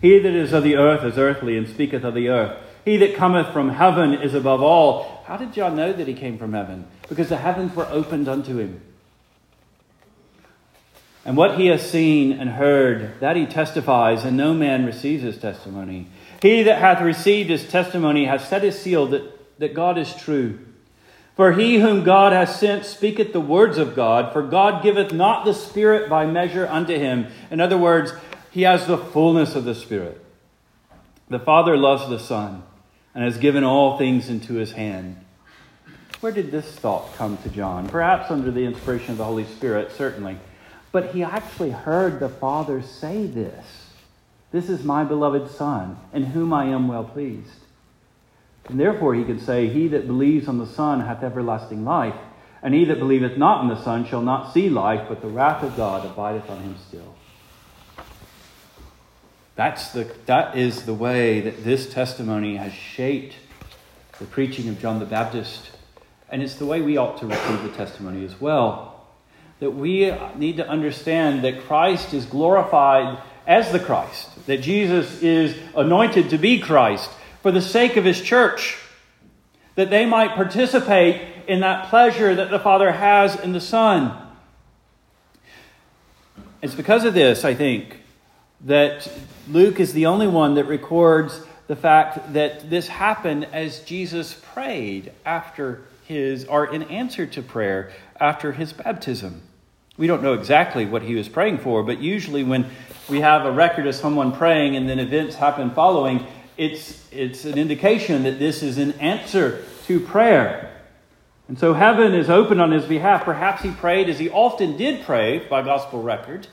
He 0.02 0.18
that 0.18 0.34
is 0.34 0.52
of 0.52 0.64
the 0.64 0.76
earth 0.76 1.04
is 1.04 1.16
earthly, 1.16 1.56
and 1.56 1.68
speaketh 1.68 2.02
of 2.02 2.12
the 2.12 2.28
earth. 2.28 2.58
He 2.84 2.96
that 2.96 3.14
cometh 3.14 3.52
from 3.52 3.70
heaven 3.70 4.12
is 4.12 4.34
above 4.34 4.60
all. 4.60 5.22
How 5.26 5.36
did 5.36 5.52
John 5.52 5.76
know 5.76 5.92
that 5.92 6.08
he 6.08 6.14
came 6.14 6.36
from 6.36 6.52
heaven? 6.52 6.86
Because 7.08 7.28
the 7.28 7.36
heavens 7.36 7.74
were 7.76 7.86
opened 7.86 8.28
unto 8.28 8.58
him. 8.58 8.82
And 11.24 11.36
what 11.36 11.56
he 11.56 11.68
has 11.68 11.88
seen 11.88 12.32
and 12.32 12.50
heard, 12.50 13.20
that 13.20 13.36
he 13.36 13.46
testifies, 13.46 14.24
and 14.24 14.36
no 14.36 14.52
man 14.52 14.84
receives 14.84 15.22
his 15.22 15.38
testimony. 15.38 16.08
He 16.42 16.64
that 16.64 16.80
hath 16.80 17.00
received 17.00 17.48
his 17.48 17.68
testimony 17.68 18.24
hath 18.24 18.48
set 18.48 18.64
his 18.64 18.76
seal 18.76 19.06
that, 19.06 19.60
that 19.60 19.72
God 19.72 19.98
is 19.98 20.12
true. 20.16 20.58
For 21.36 21.52
he 21.52 21.76
whom 21.76 22.02
God 22.02 22.32
hath 22.32 22.56
sent 22.56 22.84
speaketh 22.84 23.32
the 23.32 23.40
words 23.40 23.78
of 23.78 23.94
God, 23.94 24.32
for 24.32 24.42
God 24.42 24.82
giveth 24.82 25.12
not 25.12 25.44
the 25.44 25.54
Spirit 25.54 26.10
by 26.10 26.26
measure 26.26 26.66
unto 26.66 26.98
him. 26.98 27.28
In 27.52 27.60
other 27.60 27.78
words, 27.78 28.12
he 28.52 28.62
has 28.62 28.86
the 28.86 28.98
fullness 28.98 29.54
of 29.54 29.64
the 29.64 29.74
Spirit. 29.74 30.22
The 31.28 31.38
Father 31.38 31.76
loves 31.76 32.08
the 32.08 32.18
Son 32.18 32.62
and 33.14 33.24
has 33.24 33.38
given 33.38 33.64
all 33.64 33.96
things 33.96 34.28
into 34.28 34.54
his 34.54 34.72
hand. 34.72 35.16
Where 36.20 36.32
did 36.32 36.50
this 36.50 36.70
thought 36.70 37.14
come 37.16 37.38
to 37.38 37.48
John? 37.48 37.88
Perhaps 37.88 38.30
under 38.30 38.50
the 38.50 38.64
inspiration 38.64 39.12
of 39.12 39.18
the 39.18 39.24
Holy 39.24 39.46
Spirit, 39.46 39.90
certainly. 39.92 40.36
But 40.92 41.14
he 41.14 41.22
actually 41.22 41.70
heard 41.70 42.20
the 42.20 42.28
Father 42.28 42.82
say 42.82 43.26
this 43.26 43.64
This 44.52 44.68
is 44.68 44.84
my 44.84 45.02
beloved 45.02 45.50
Son, 45.50 45.96
in 46.12 46.24
whom 46.24 46.52
I 46.52 46.66
am 46.66 46.88
well 46.88 47.04
pleased. 47.04 47.60
And 48.66 48.78
therefore 48.78 49.14
he 49.14 49.24
could 49.24 49.40
say, 49.40 49.68
He 49.68 49.88
that 49.88 50.06
believes 50.06 50.46
on 50.46 50.58
the 50.58 50.66
Son 50.66 51.00
hath 51.00 51.22
everlasting 51.24 51.84
life, 51.84 52.14
and 52.62 52.74
he 52.74 52.84
that 52.84 52.98
believeth 52.98 53.38
not 53.38 53.62
in 53.62 53.68
the 53.68 53.82
Son 53.82 54.04
shall 54.04 54.22
not 54.22 54.52
see 54.52 54.68
life, 54.68 55.06
but 55.08 55.22
the 55.22 55.28
wrath 55.28 55.64
of 55.64 55.74
God 55.76 56.04
abideth 56.04 56.48
on 56.50 56.60
him 56.60 56.76
still. 56.86 57.14
That's 59.54 59.92
the, 59.92 60.10
that 60.26 60.56
is 60.56 60.84
the 60.84 60.94
way 60.94 61.40
that 61.40 61.62
this 61.64 61.92
testimony 61.92 62.56
has 62.56 62.72
shaped 62.72 63.34
the 64.18 64.24
preaching 64.24 64.68
of 64.68 64.80
John 64.80 64.98
the 64.98 65.04
Baptist. 65.04 65.70
And 66.30 66.42
it's 66.42 66.54
the 66.54 66.66
way 66.66 66.80
we 66.80 66.96
ought 66.96 67.18
to 67.18 67.26
receive 67.26 67.62
the 67.62 67.70
testimony 67.70 68.24
as 68.24 68.40
well. 68.40 69.04
That 69.60 69.72
we 69.72 70.12
need 70.36 70.56
to 70.56 70.68
understand 70.68 71.44
that 71.44 71.64
Christ 71.64 72.14
is 72.14 72.24
glorified 72.24 73.18
as 73.46 73.72
the 73.72 73.78
Christ, 73.78 74.46
that 74.46 74.62
Jesus 74.62 75.22
is 75.22 75.56
anointed 75.76 76.30
to 76.30 76.38
be 76.38 76.60
Christ 76.60 77.10
for 77.42 77.50
the 77.50 77.60
sake 77.60 77.96
of 77.96 78.04
his 78.04 78.20
church, 78.20 78.78
that 79.74 79.90
they 79.90 80.06
might 80.06 80.34
participate 80.34 81.20
in 81.48 81.60
that 81.60 81.88
pleasure 81.90 82.34
that 82.34 82.50
the 82.50 82.58
Father 82.58 82.92
has 82.92 83.38
in 83.40 83.52
the 83.52 83.60
Son. 83.60 84.16
It's 86.62 86.74
because 86.74 87.04
of 87.04 87.14
this, 87.14 87.44
I 87.44 87.54
think, 87.54 87.98
that 88.64 89.10
Luke 89.48 89.80
is 89.80 89.92
the 89.92 90.06
only 90.06 90.26
one 90.26 90.54
that 90.54 90.66
records 90.66 91.40
the 91.66 91.76
fact 91.76 92.32
that 92.32 92.68
this 92.68 92.88
happened 92.88 93.46
as 93.52 93.80
Jesus 93.80 94.34
prayed 94.52 95.12
after 95.24 95.82
his, 96.04 96.44
or 96.44 96.66
in 96.66 96.82
answer 96.84 97.26
to 97.26 97.42
prayer 97.42 97.92
after 98.20 98.52
his 98.52 98.72
baptism. 98.72 99.42
We 99.96 100.06
don't 100.06 100.22
know 100.22 100.34
exactly 100.34 100.86
what 100.86 101.02
he 101.02 101.14
was 101.14 101.28
praying 101.28 101.58
for, 101.58 101.82
but 101.82 102.00
usually 102.00 102.44
when 102.44 102.70
we 103.08 103.20
have 103.20 103.44
a 103.44 103.52
record 103.52 103.86
of 103.86 103.94
someone 103.94 104.32
praying 104.32 104.76
and 104.76 104.88
then 104.88 104.98
events 104.98 105.36
happen 105.36 105.70
following, 105.70 106.26
it's, 106.56 107.06
it's 107.12 107.44
an 107.44 107.58
indication 107.58 108.22
that 108.24 108.38
this 108.38 108.62
is 108.62 108.78
an 108.78 108.92
answer 108.92 109.64
to 109.86 110.00
prayer. 110.00 110.70
And 111.48 111.58
so 111.58 111.74
heaven 111.74 112.14
is 112.14 112.30
open 112.30 112.60
on 112.60 112.70
his 112.70 112.84
behalf. 112.84 113.24
Perhaps 113.24 113.62
he 113.62 113.70
prayed 113.70 114.08
as 114.08 114.18
he 114.18 114.30
often 114.30 114.76
did 114.76 115.04
pray 115.04 115.38
by 115.38 115.62
gospel 115.62 116.02
record 116.02 116.46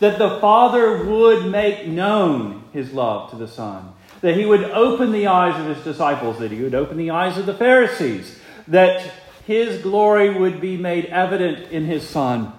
that 0.00 0.18
the 0.18 0.40
Father 0.40 1.04
would 1.04 1.46
make 1.46 1.86
known 1.86 2.64
his 2.72 2.92
love 2.92 3.30
to 3.30 3.36
the 3.36 3.48
Son, 3.48 3.92
that 4.20 4.36
he 4.36 4.44
would 4.44 4.64
open 4.64 5.12
the 5.12 5.26
eyes 5.26 5.58
of 5.60 5.74
his 5.74 5.84
disciples, 5.84 6.38
that 6.38 6.50
he 6.50 6.62
would 6.62 6.74
open 6.74 6.96
the 6.96 7.10
eyes 7.10 7.38
of 7.38 7.46
the 7.46 7.54
Pharisees, 7.54 8.38
that 8.66 9.12
his 9.46 9.82
glory 9.82 10.30
would 10.30 10.60
be 10.60 10.76
made 10.76 11.06
evident 11.06 11.70
in 11.70 11.84
his 11.84 12.08
Son. 12.08 12.52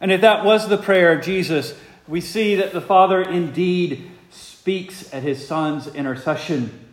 And 0.00 0.12
if 0.12 0.20
that 0.20 0.44
was 0.44 0.68
the 0.68 0.78
prayer 0.78 1.12
of 1.12 1.24
Jesus, 1.24 1.74
we 2.06 2.20
see 2.20 2.54
that 2.54 2.72
the 2.72 2.80
Father 2.80 3.20
indeed 3.20 4.10
speaks 4.30 5.12
at 5.12 5.22
his 5.22 5.46
Son's 5.46 5.88
intercession, 5.88 6.86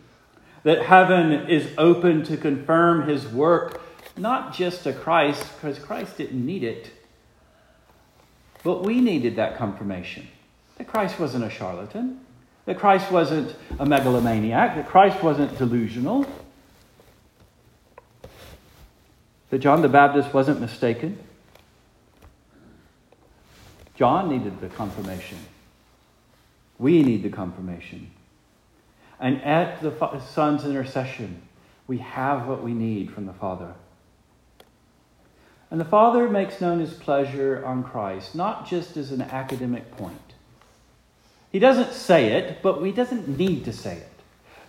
that 0.64 0.82
heaven 0.86 1.48
is 1.48 1.68
open 1.78 2.24
to 2.24 2.36
confirm 2.36 3.08
his 3.08 3.26
work, 3.26 3.80
not 4.16 4.52
just 4.54 4.82
to 4.84 4.92
Christ, 4.92 5.44
because 5.54 5.78
Christ 5.78 6.16
didn't 6.16 6.44
need 6.44 6.64
it, 6.64 6.90
but 8.62 8.82
we 8.84 9.00
needed 9.00 9.36
that 9.36 9.56
confirmation 9.56 10.28
that 10.78 10.86
Christ 10.86 11.18
wasn't 11.18 11.44
a 11.44 11.50
charlatan, 11.50 12.20
that 12.66 12.78
Christ 12.78 13.10
wasn't 13.10 13.54
a 13.78 13.86
megalomaniac, 13.86 14.76
that 14.76 14.86
Christ 14.86 15.22
wasn't 15.22 15.56
delusional, 15.58 16.26
that 19.50 19.58
John 19.58 19.82
the 19.82 19.88
Baptist 19.88 20.34
wasn't 20.34 20.60
mistaken. 20.60 21.18
John 23.94 24.28
needed 24.28 24.60
the 24.60 24.68
confirmation. 24.68 25.38
We 26.78 27.02
need 27.02 27.22
the 27.22 27.30
confirmation. 27.30 28.10
And 29.18 29.42
at 29.42 29.80
the 29.80 30.20
Son's 30.20 30.66
intercession, 30.66 31.40
we 31.86 31.98
have 31.98 32.46
what 32.46 32.62
we 32.62 32.74
need 32.74 33.10
from 33.10 33.24
the 33.24 33.32
Father. 33.32 33.72
And 35.70 35.80
the 35.80 35.84
Father 35.84 36.28
makes 36.28 36.60
known 36.60 36.78
his 36.78 36.94
pleasure 36.94 37.64
on 37.64 37.82
Christ, 37.82 38.34
not 38.34 38.66
just 38.68 38.96
as 38.96 39.10
an 39.10 39.22
academic 39.22 39.90
point. 39.96 40.34
He 41.50 41.58
doesn't 41.58 41.92
say 41.92 42.32
it, 42.32 42.62
but 42.62 42.82
he 42.82 42.92
doesn't 42.92 43.28
need 43.28 43.64
to 43.64 43.72
say 43.72 43.96
it. 43.96 44.10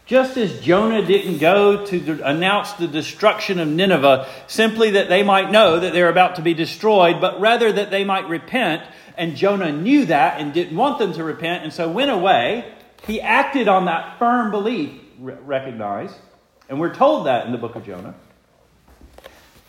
Just 0.08 0.38
as 0.38 0.62
Jonah 0.62 1.06
didn't 1.06 1.40
go 1.40 1.86
to 1.86 2.22
announce 2.24 2.72
the 2.74 2.88
destruction 2.88 3.60
of 3.60 3.68
Nineveh 3.68 4.26
simply 4.48 4.92
that 4.92 5.10
they 5.10 5.22
might 5.22 5.52
know 5.52 5.82
that 5.82 5.92
they're 5.92 6.10
about 6.10 6.38
to 6.38 6.42
be 6.42 6.54
destroyed, 6.54 7.20
but 7.20 7.42
rather 7.42 7.74
that 7.74 7.92
they 7.92 8.06
might 8.06 8.30
repent, 8.30 8.84
and 9.18 9.36
Jonah 9.36 9.72
knew 9.72 10.06
that 10.06 10.40
and 10.40 10.54
didn't 10.54 10.78
want 10.78 10.98
them 10.98 11.12
to 11.14 11.26
repent, 11.26 11.64
and 11.64 11.74
so 11.74 11.92
went 11.92 12.10
away, 12.10 12.74
he 13.06 13.20
acted 13.20 13.68
on 13.68 13.86
that 13.86 14.18
firm 14.18 14.50
belief, 14.50 14.92
recognize, 15.20 16.14
and 16.70 16.80
we're 16.80 16.96
told 16.96 17.26
that 17.26 17.46
in 17.46 17.52
the 17.52 17.58
book 17.58 17.76
of 17.76 17.86
Jonah. 17.86 18.16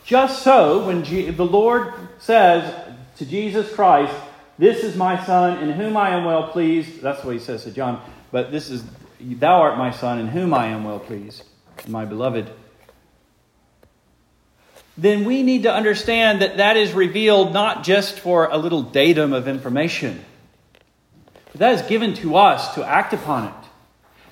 Just 0.09 0.43
so, 0.43 0.87
when 0.87 1.03
the 1.03 1.45
Lord 1.45 1.93
says 2.19 2.97
to 3.19 3.27
Jesus 3.27 3.71
Christ, 3.75 4.15
This 4.59 4.83
is 4.83 4.97
my 4.97 5.23
son 5.23 5.63
in 5.63 5.71
whom 5.73 5.99
I 5.99 6.17
am 6.17 6.25
well 6.25 6.49
pleased, 6.49 7.03
that's 7.03 7.23
what 7.23 7.35
he 7.35 7.39
says 7.39 7.65
to 7.65 7.71
John, 7.71 8.01
but 8.33 8.51
this 8.51 8.71
is, 8.71 8.83
Thou 9.21 9.61
art 9.61 9.77
my 9.77 9.91
son 9.91 10.19
in 10.19 10.29
whom 10.29 10.55
I 10.55 10.69
am 10.69 10.85
well 10.85 10.99
pleased, 10.99 11.43
my 11.87 12.07
beloved. 12.07 12.51
Then 14.97 15.27
we 15.27 15.43
need 15.43 15.65
to 15.65 15.75
understand 15.75 16.41
that 16.41 16.57
that 16.57 16.79
is 16.79 16.95
revealed 16.95 17.53
not 17.53 17.85
just 17.85 18.19
for 18.19 18.47
a 18.47 18.57
little 18.57 18.83
datum 18.83 19.35
of 19.35 19.47
information, 19.47 20.25
but 21.53 21.59
that 21.59 21.75
is 21.75 21.83
given 21.83 22.15
to 22.15 22.37
us 22.37 22.75
to 22.77 22.83
act 22.83 23.13
upon 23.13 23.49
it. 23.49 23.69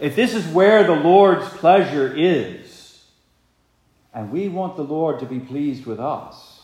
If 0.07 0.17
this 0.17 0.33
is 0.33 0.47
where 0.47 0.85
the 0.85 0.97
Lord's 0.97 1.47
pleasure 1.51 2.11
is, 2.17 2.67
and 4.17 4.33
we 4.33 4.49
want 4.49 4.77
the 4.77 4.83
Lord 4.83 5.21
to 5.21 5.27
be 5.27 5.39
pleased 5.39 5.85
with 5.85 6.01
us, 6.01 6.63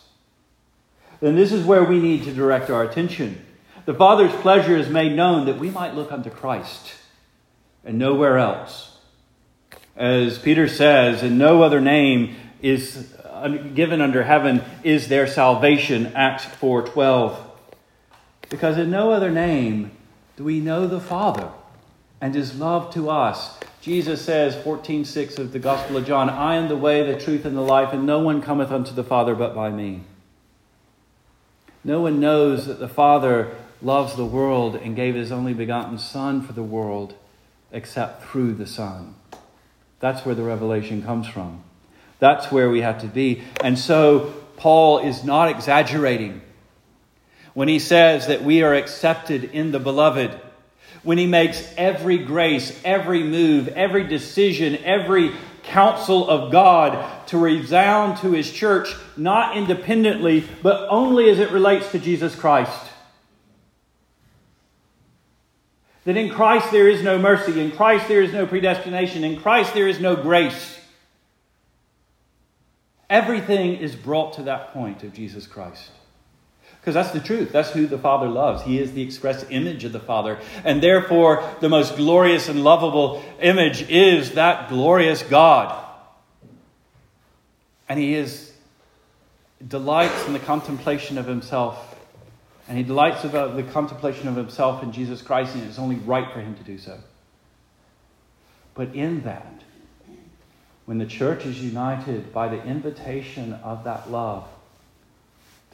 then 1.21 1.35
this 1.35 1.53
is 1.53 1.63
where 1.63 1.83
we 1.83 1.99
need 1.99 2.23
to 2.23 2.33
direct 2.33 2.71
our 2.71 2.83
attention. 2.83 3.45
The 3.85 3.93
Father's 3.93 4.33
pleasure 4.41 4.75
is 4.75 4.89
made 4.89 5.15
known 5.15 5.45
that 5.45 5.59
we 5.59 5.69
might 5.69 5.93
look 5.93 6.11
unto 6.11 6.31
Christ 6.31 6.95
and 7.85 7.99
nowhere 7.99 8.39
else. 8.39 8.97
As 9.95 10.39
Peter 10.39 10.67
says, 10.67 11.21
in 11.21 11.37
no 11.37 11.61
other 11.61 11.79
name 11.79 12.35
is 12.63 13.13
given 13.75 14.01
under 14.01 14.23
heaven 14.23 14.63
is 14.83 15.07
there 15.07 15.27
salvation, 15.27 16.07
Acts 16.15 16.45
4:12. 16.45 17.37
Because 18.49 18.79
in 18.79 18.89
no 18.89 19.11
other 19.11 19.29
name 19.29 19.91
do 20.37 20.43
we 20.43 20.59
know 20.59 20.87
the 20.87 20.99
Father 20.99 21.49
and 22.19 22.33
his 22.33 22.57
love 22.57 22.91
to 22.95 23.11
us 23.11 23.59
Jesus 23.83 24.21
says, 24.21 24.55
14.6 24.55 25.39
of 25.39 25.51
the 25.51 25.59
Gospel 25.59 25.97
of 25.97 26.05
John, 26.05 26.29
I 26.29 26.55
am 26.55 26.69
the 26.69 26.77
way, 26.77 27.05
the 27.05 27.19
truth, 27.19 27.43
and 27.43 27.53
the 27.53 27.59
life, 27.59 27.91
and 27.91 28.05
no 28.05 28.19
one 28.19 28.41
cometh 28.41 28.71
unto 28.71 28.93
the 28.93 29.03
Father 29.03 29.35
but 29.35 29.53
by 29.53 29.71
me. 29.71 30.03
No 31.83 31.99
one 31.99 32.21
knows 32.21 32.65
that 32.67 32.79
the 32.79 32.87
Father 32.87 33.53
loves 33.81 34.15
the 34.15 34.23
world 34.23 34.77
and 34.77 34.95
gave 34.95 35.15
his 35.15 35.33
only 35.33 35.53
begotten 35.53 35.97
Son 35.97 36.41
for 36.41 36.53
the 36.53 36.63
world 36.63 37.15
except 37.73 38.23
through 38.23 38.53
the 38.53 38.65
Son. 38.65 39.15
That's 39.99 40.25
where 40.25 40.33
the 40.33 40.43
revelation 40.43 41.03
comes 41.03 41.27
from. 41.27 41.61
That's 42.19 42.53
where 42.53 42.69
we 42.69 42.79
have 42.79 43.01
to 43.01 43.07
be. 43.07 43.43
And 43.61 43.77
so 43.77 44.33
Paul 44.55 44.99
is 44.99 45.25
not 45.25 45.49
exaggerating 45.49 46.39
when 47.53 47.67
he 47.67 47.79
says 47.79 48.27
that 48.27 48.43
we 48.43 48.63
are 48.63 48.73
accepted 48.73 49.43
in 49.43 49.73
the 49.73 49.79
beloved 49.79 50.39
when 51.03 51.17
he 51.17 51.27
makes 51.27 51.71
every 51.77 52.17
grace, 52.17 52.79
every 52.83 53.23
move, 53.23 53.67
every 53.69 54.07
decision, 54.07 54.77
every 54.83 55.31
counsel 55.63 56.29
of 56.29 56.51
God 56.51 57.27
to 57.27 57.37
resound 57.37 58.17
to 58.19 58.31
his 58.31 58.51
church, 58.51 58.93
not 59.15 59.55
independently, 59.55 60.45
but 60.61 60.87
only 60.89 61.29
as 61.29 61.39
it 61.39 61.51
relates 61.51 61.91
to 61.91 61.99
Jesus 61.99 62.35
Christ. 62.35 62.89
That 66.05 66.17
in 66.17 66.29
Christ 66.29 66.71
there 66.71 66.89
is 66.89 67.01
no 67.01 67.17
mercy, 67.17 67.59
in 67.59 67.71
Christ 67.71 68.07
there 68.07 68.21
is 68.21 68.33
no 68.33 68.45
predestination, 68.45 69.23
in 69.23 69.39
Christ 69.39 69.73
there 69.73 69.87
is 69.87 69.99
no 69.99 70.15
grace. 70.15 70.79
Everything 73.09 73.75
is 73.75 73.95
brought 73.95 74.33
to 74.33 74.43
that 74.43 74.73
point 74.73 75.03
of 75.03 75.13
Jesus 75.13 75.47
Christ. 75.47 75.91
Because 76.83 76.95
that's 76.95 77.11
the 77.11 77.21
truth. 77.21 77.53
That's 77.53 77.71
who 77.71 77.87
the 77.87 77.97
Father 77.97 78.27
loves. 78.27 78.61
He 78.61 78.77
is 78.77 78.91
the 78.91 79.01
express 79.01 79.45
image 79.49 79.85
of 79.85 79.93
the 79.93 80.01
Father. 80.01 80.37
And 80.65 80.83
therefore, 80.83 81.41
the 81.61 81.69
most 81.69 81.95
glorious 81.95 82.49
and 82.49 82.61
lovable 82.61 83.23
image 83.39 83.89
is 83.89 84.33
that 84.33 84.67
glorious 84.67 85.23
God. 85.23 85.81
And 87.87 87.97
He 87.97 88.15
is 88.15 88.51
delights 89.65 90.27
in 90.27 90.33
the 90.33 90.39
contemplation 90.39 91.17
of 91.17 91.25
Himself. 91.25 91.95
And 92.67 92.77
He 92.77 92.83
delights 92.83 93.23
about 93.23 93.55
the 93.55 93.63
contemplation 93.63 94.27
of 94.27 94.35
Himself 94.35 94.83
in 94.83 94.91
Jesus 94.91 95.21
Christ, 95.21 95.55
and 95.55 95.63
it's 95.63 95.79
only 95.79 95.95
right 95.95 96.29
for 96.33 96.41
Him 96.41 96.53
to 96.55 96.63
do 96.63 96.77
so. 96.77 96.99
But 98.75 98.93
in 98.93 99.21
that, 99.21 99.61
when 100.83 100.97
the 100.97 101.05
church 101.05 101.45
is 101.45 101.63
united 101.63 102.33
by 102.33 102.49
the 102.49 102.61
invitation 102.61 103.53
of 103.53 103.85
that 103.85 104.11
love, 104.11 104.49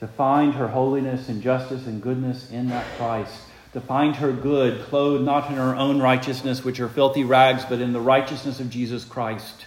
to 0.00 0.08
find 0.08 0.54
her 0.54 0.68
holiness 0.68 1.28
and 1.28 1.42
justice 1.42 1.86
and 1.86 2.02
goodness 2.02 2.50
in 2.50 2.70
that 2.70 2.86
Christ, 2.96 3.38
to 3.74 3.80
find 3.80 4.16
her 4.16 4.32
good, 4.32 4.82
clothed 4.86 5.24
not 5.24 5.50
in 5.50 5.56
her 5.56 5.76
own 5.76 6.00
righteousness, 6.00 6.64
which 6.64 6.80
are 6.80 6.88
filthy 6.88 7.22
rags, 7.22 7.64
but 7.66 7.80
in 7.80 7.92
the 7.92 8.00
righteousness 8.00 8.58
of 8.60 8.70
Jesus 8.70 9.04
Christ. 9.04 9.66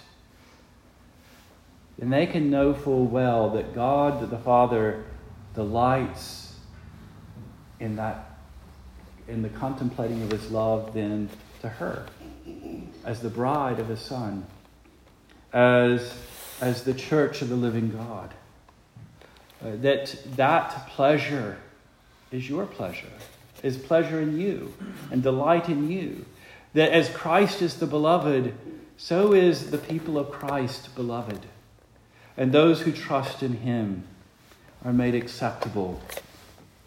Then 1.98 2.10
they 2.10 2.26
can 2.26 2.50
know 2.50 2.74
full 2.74 3.06
well 3.06 3.50
that 3.50 3.74
God 3.74 4.28
the 4.28 4.38
Father 4.38 5.04
delights 5.54 6.56
in 7.78 7.96
that 7.96 8.30
in 9.28 9.42
the 9.42 9.48
contemplating 9.48 10.22
of 10.22 10.30
his 10.30 10.50
love 10.50 10.92
then 10.92 11.30
to 11.60 11.68
her 11.68 12.06
as 13.04 13.20
the 13.20 13.30
bride 13.30 13.78
of 13.78 13.88
his 13.88 14.00
son 14.00 14.44
as 15.52 16.12
as 16.60 16.84
the 16.84 16.92
church 16.92 17.40
of 17.40 17.48
the 17.48 17.56
living 17.56 17.90
God 17.90 18.34
Uh, 19.64 19.76
that 19.76 20.14
that 20.36 20.88
pleasure 20.88 21.56
is 22.30 22.48
your 22.48 22.66
pleasure, 22.66 23.08
is 23.62 23.78
pleasure 23.78 24.20
in 24.20 24.38
you 24.38 24.74
and 25.10 25.22
delight 25.22 25.68
in 25.70 25.90
you. 25.90 26.26
That 26.74 26.92
as 26.92 27.08
Christ 27.08 27.62
is 27.62 27.78
the 27.78 27.86
beloved, 27.86 28.54
so 28.98 29.32
is 29.32 29.70
the 29.70 29.78
people 29.78 30.18
of 30.18 30.30
Christ 30.30 30.94
beloved. 30.94 31.46
And 32.36 32.52
those 32.52 32.82
who 32.82 32.92
trust 32.92 33.42
in 33.42 33.54
him 33.54 34.04
are 34.84 34.92
made 34.92 35.14
acceptable 35.14 36.02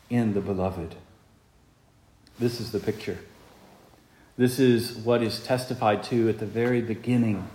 in 0.10 0.34
the 0.34 0.42
beloved. 0.42 0.96
This 2.38 2.60
is 2.60 2.72
the 2.72 2.80
picture. 2.80 3.18
This 4.38 4.60
is 4.60 4.96
what 4.98 5.24
is 5.24 5.40
testified 5.40 6.04
to 6.04 6.30
at 6.30 6.38
the 6.38 6.46
very 6.46 6.82
beginning 6.82 7.48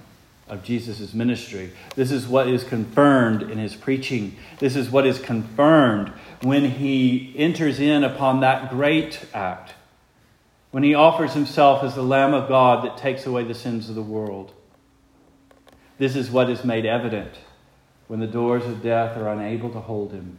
of 0.52 0.62
Jesus' 0.62 1.14
ministry. 1.14 1.72
This 1.96 2.12
is 2.12 2.28
what 2.28 2.46
is 2.46 2.62
confirmed 2.62 3.42
in 3.42 3.56
his 3.56 3.74
preaching. 3.74 4.36
This 4.58 4.76
is 4.76 4.90
what 4.90 5.06
is 5.06 5.18
confirmed 5.18 6.12
when 6.42 6.72
he 6.72 7.34
enters 7.38 7.80
in 7.80 8.04
upon 8.04 8.40
that 8.40 8.68
great 8.68 9.24
act, 9.32 9.72
when 10.70 10.82
he 10.82 10.94
offers 10.94 11.32
himself 11.32 11.82
as 11.82 11.94
the 11.94 12.02
Lamb 12.02 12.34
of 12.34 12.50
God 12.50 12.84
that 12.84 12.98
takes 12.98 13.24
away 13.24 13.44
the 13.44 13.54
sins 13.54 13.88
of 13.88 13.94
the 13.94 14.02
world. 14.02 14.52
This 15.96 16.14
is 16.14 16.30
what 16.30 16.50
is 16.50 16.64
made 16.64 16.84
evident 16.84 17.32
when 18.06 18.20
the 18.20 18.26
doors 18.26 18.66
of 18.66 18.82
death 18.82 19.16
are 19.16 19.32
unable 19.32 19.70
to 19.70 19.80
hold 19.80 20.12
him, 20.12 20.38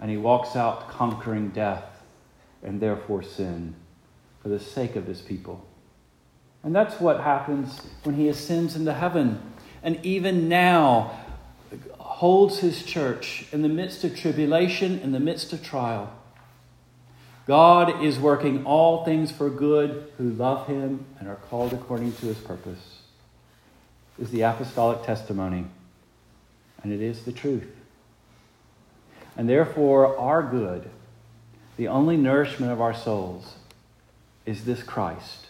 and 0.00 0.10
he 0.10 0.16
walks 0.16 0.56
out 0.56 0.88
conquering 0.88 1.50
death 1.50 2.02
and 2.64 2.80
therefore 2.80 3.22
sin 3.22 3.76
for 4.42 4.48
the 4.48 4.58
sake 4.58 4.96
of 4.96 5.06
his 5.06 5.20
people. 5.20 5.64
And 6.64 6.74
that's 6.74 6.98
what 6.98 7.20
happens 7.20 7.80
when 8.02 8.16
he 8.16 8.28
ascends 8.28 8.74
into 8.74 8.92
heaven. 8.92 9.40
And 9.82 10.04
even 10.04 10.48
now, 10.48 11.24
holds 11.98 12.60
his 12.60 12.84
church 12.84 13.44
in 13.52 13.62
the 13.62 13.68
midst 13.68 14.04
of 14.04 14.16
tribulation, 14.16 14.98
in 15.00 15.12
the 15.12 15.20
midst 15.20 15.52
of 15.52 15.62
trial. 15.62 16.10
God 17.46 18.02
is 18.02 18.18
working 18.18 18.64
all 18.64 19.04
things 19.04 19.30
for 19.30 19.50
good 19.50 20.10
who 20.16 20.30
love 20.30 20.66
him 20.66 21.04
and 21.18 21.28
are 21.28 21.36
called 21.50 21.72
according 21.72 22.12
to 22.14 22.26
his 22.26 22.38
purpose, 22.38 23.00
is 24.18 24.30
the 24.30 24.42
apostolic 24.42 25.02
testimony, 25.02 25.66
and 26.82 26.92
it 26.92 27.02
is 27.02 27.24
the 27.24 27.32
truth. 27.32 27.70
And 29.36 29.48
therefore, 29.48 30.16
our 30.16 30.42
good, 30.42 30.88
the 31.76 31.88
only 31.88 32.16
nourishment 32.16 32.70
of 32.70 32.80
our 32.80 32.94
souls, 32.94 33.56
is 34.46 34.64
this 34.64 34.82
Christ. 34.82 35.43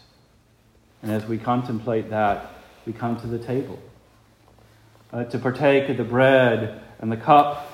And 1.04 1.12
as 1.12 1.26
we 1.26 1.36
contemplate 1.36 2.08
that, 2.08 2.50
we 2.86 2.94
come 2.94 3.20
to 3.20 3.26
the 3.26 3.38
table 3.38 3.78
uh, 5.12 5.24
to 5.24 5.38
partake 5.38 5.90
of 5.90 5.98
the 5.98 6.04
bread 6.04 6.80
and 6.98 7.12
the 7.12 7.16
cup 7.18 7.70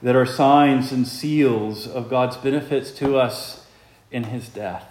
that 0.00 0.14
are 0.14 0.24
signs 0.24 0.92
and 0.92 1.04
seals 1.04 1.88
of 1.88 2.08
God's 2.08 2.36
benefits 2.36 2.92
to 2.92 3.16
us 3.16 3.66
in 4.12 4.24
his 4.24 4.48
death. 4.48 4.84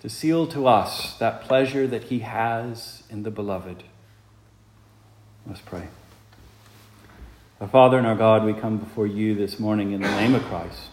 To 0.00 0.08
seal 0.08 0.46
to 0.46 0.66
us 0.66 1.18
that 1.18 1.42
pleasure 1.42 1.86
that 1.86 2.04
he 2.04 2.20
has 2.20 3.02
in 3.10 3.22
the 3.22 3.30
beloved. 3.30 3.82
Let's 5.46 5.60
pray. 5.60 5.88
Our 7.60 7.68
Father 7.68 7.98
and 7.98 8.06
our 8.06 8.16
God, 8.16 8.46
we 8.46 8.54
come 8.54 8.78
before 8.78 9.06
you 9.06 9.34
this 9.34 9.60
morning 9.60 9.92
in 9.92 10.00
the 10.00 10.08
name 10.12 10.34
of 10.34 10.42
Christ. 10.44 10.84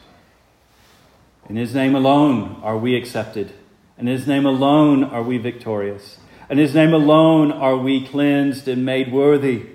In 1.47 1.55
his 1.55 1.73
name 1.73 1.95
alone 1.95 2.59
are 2.63 2.77
we 2.77 2.97
accepted. 2.97 3.53
In 3.97 4.05
his 4.05 4.27
name 4.27 4.45
alone 4.45 5.03
are 5.03 5.23
we 5.23 5.39
victorious. 5.39 6.19
In 6.51 6.59
his 6.59 6.75
name 6.75 6.93
alone 6.93 7.51
are 7.51 7.75
we 7.75 8.05
cleansed 8.05 8.67
and 8.67 8.85
made 8.85 9.11
worthy 9.11 9.65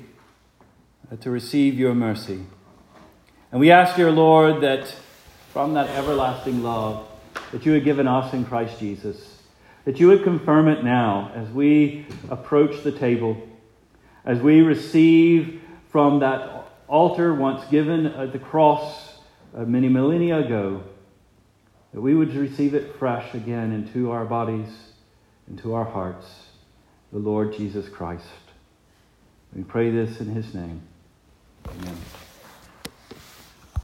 to 1.20 1.28
receive 1.28 1.76
your 1.76 1.92
mercy. 1.92 2.46
And 3.50 3.60
we 3.60 3.72
ask, 3.72 3.96
dear 3.96 4.12
Lord, 4.12 4.62
that 4.62 4.94
from 5.52 5.74
that 5.74 5.88
everlasting 5.90 6.62
love 6.62 7.04
that 7.50 7.66
you 7.66 7.72
have 7.72 7.82
given 7.82 8.06
us 8.06 8.32
in 8.32 8.44
Christ 8.44 8.78
Jesus, 8.78 9.42
that 9.84 9.98
you 9.98 10.06
would 10.06 10.22
confirm 10.22 10.68
it 10.68 10.84
now 10.84 11.32
as 11.34 11.48
we 11.48 12.06
approach 12.30 12.84
the 12.84 12.92
table, 12.92 13.36
as 14.24 14.38
we 14.38 14.60
receive 14.60 15.60
from 15.90 16.20
that 16.20 16.68
altar 16.86 17.34
once 17.34 17.68
given 17.72 18.06
at 18.06 18.32
the 18.32 18.38
cross 18.38 19.18
uh, 19.56 19.64
many 19.64 19.88
millennia 19.88 20.38
ago, 20.38 20.84
that 21.92 22.00
we 22.00 22.14
would 22.14 22.34
receive 22.34 22.74
it 22.74 22.96
fresh 22.98 23.34
again 23.34 23.72
into 23.72 24.10
our 24.10 24.24
bodies, 24.24 24.70
into 25.48 25.74
our 25.74 25.84
hearts, 25.84 26.26
the 27.12 27.18
Lord 27.18 27.52
Jesus 27.52 27.88
Christ. 27.88 28.24
We 29.54 29.62
pray 29.62 29.90
this 29.90 30.20
in 30.20 30.28
his 30.28 30.54
name. 30.54 30.82
Amen. 31.68 31.96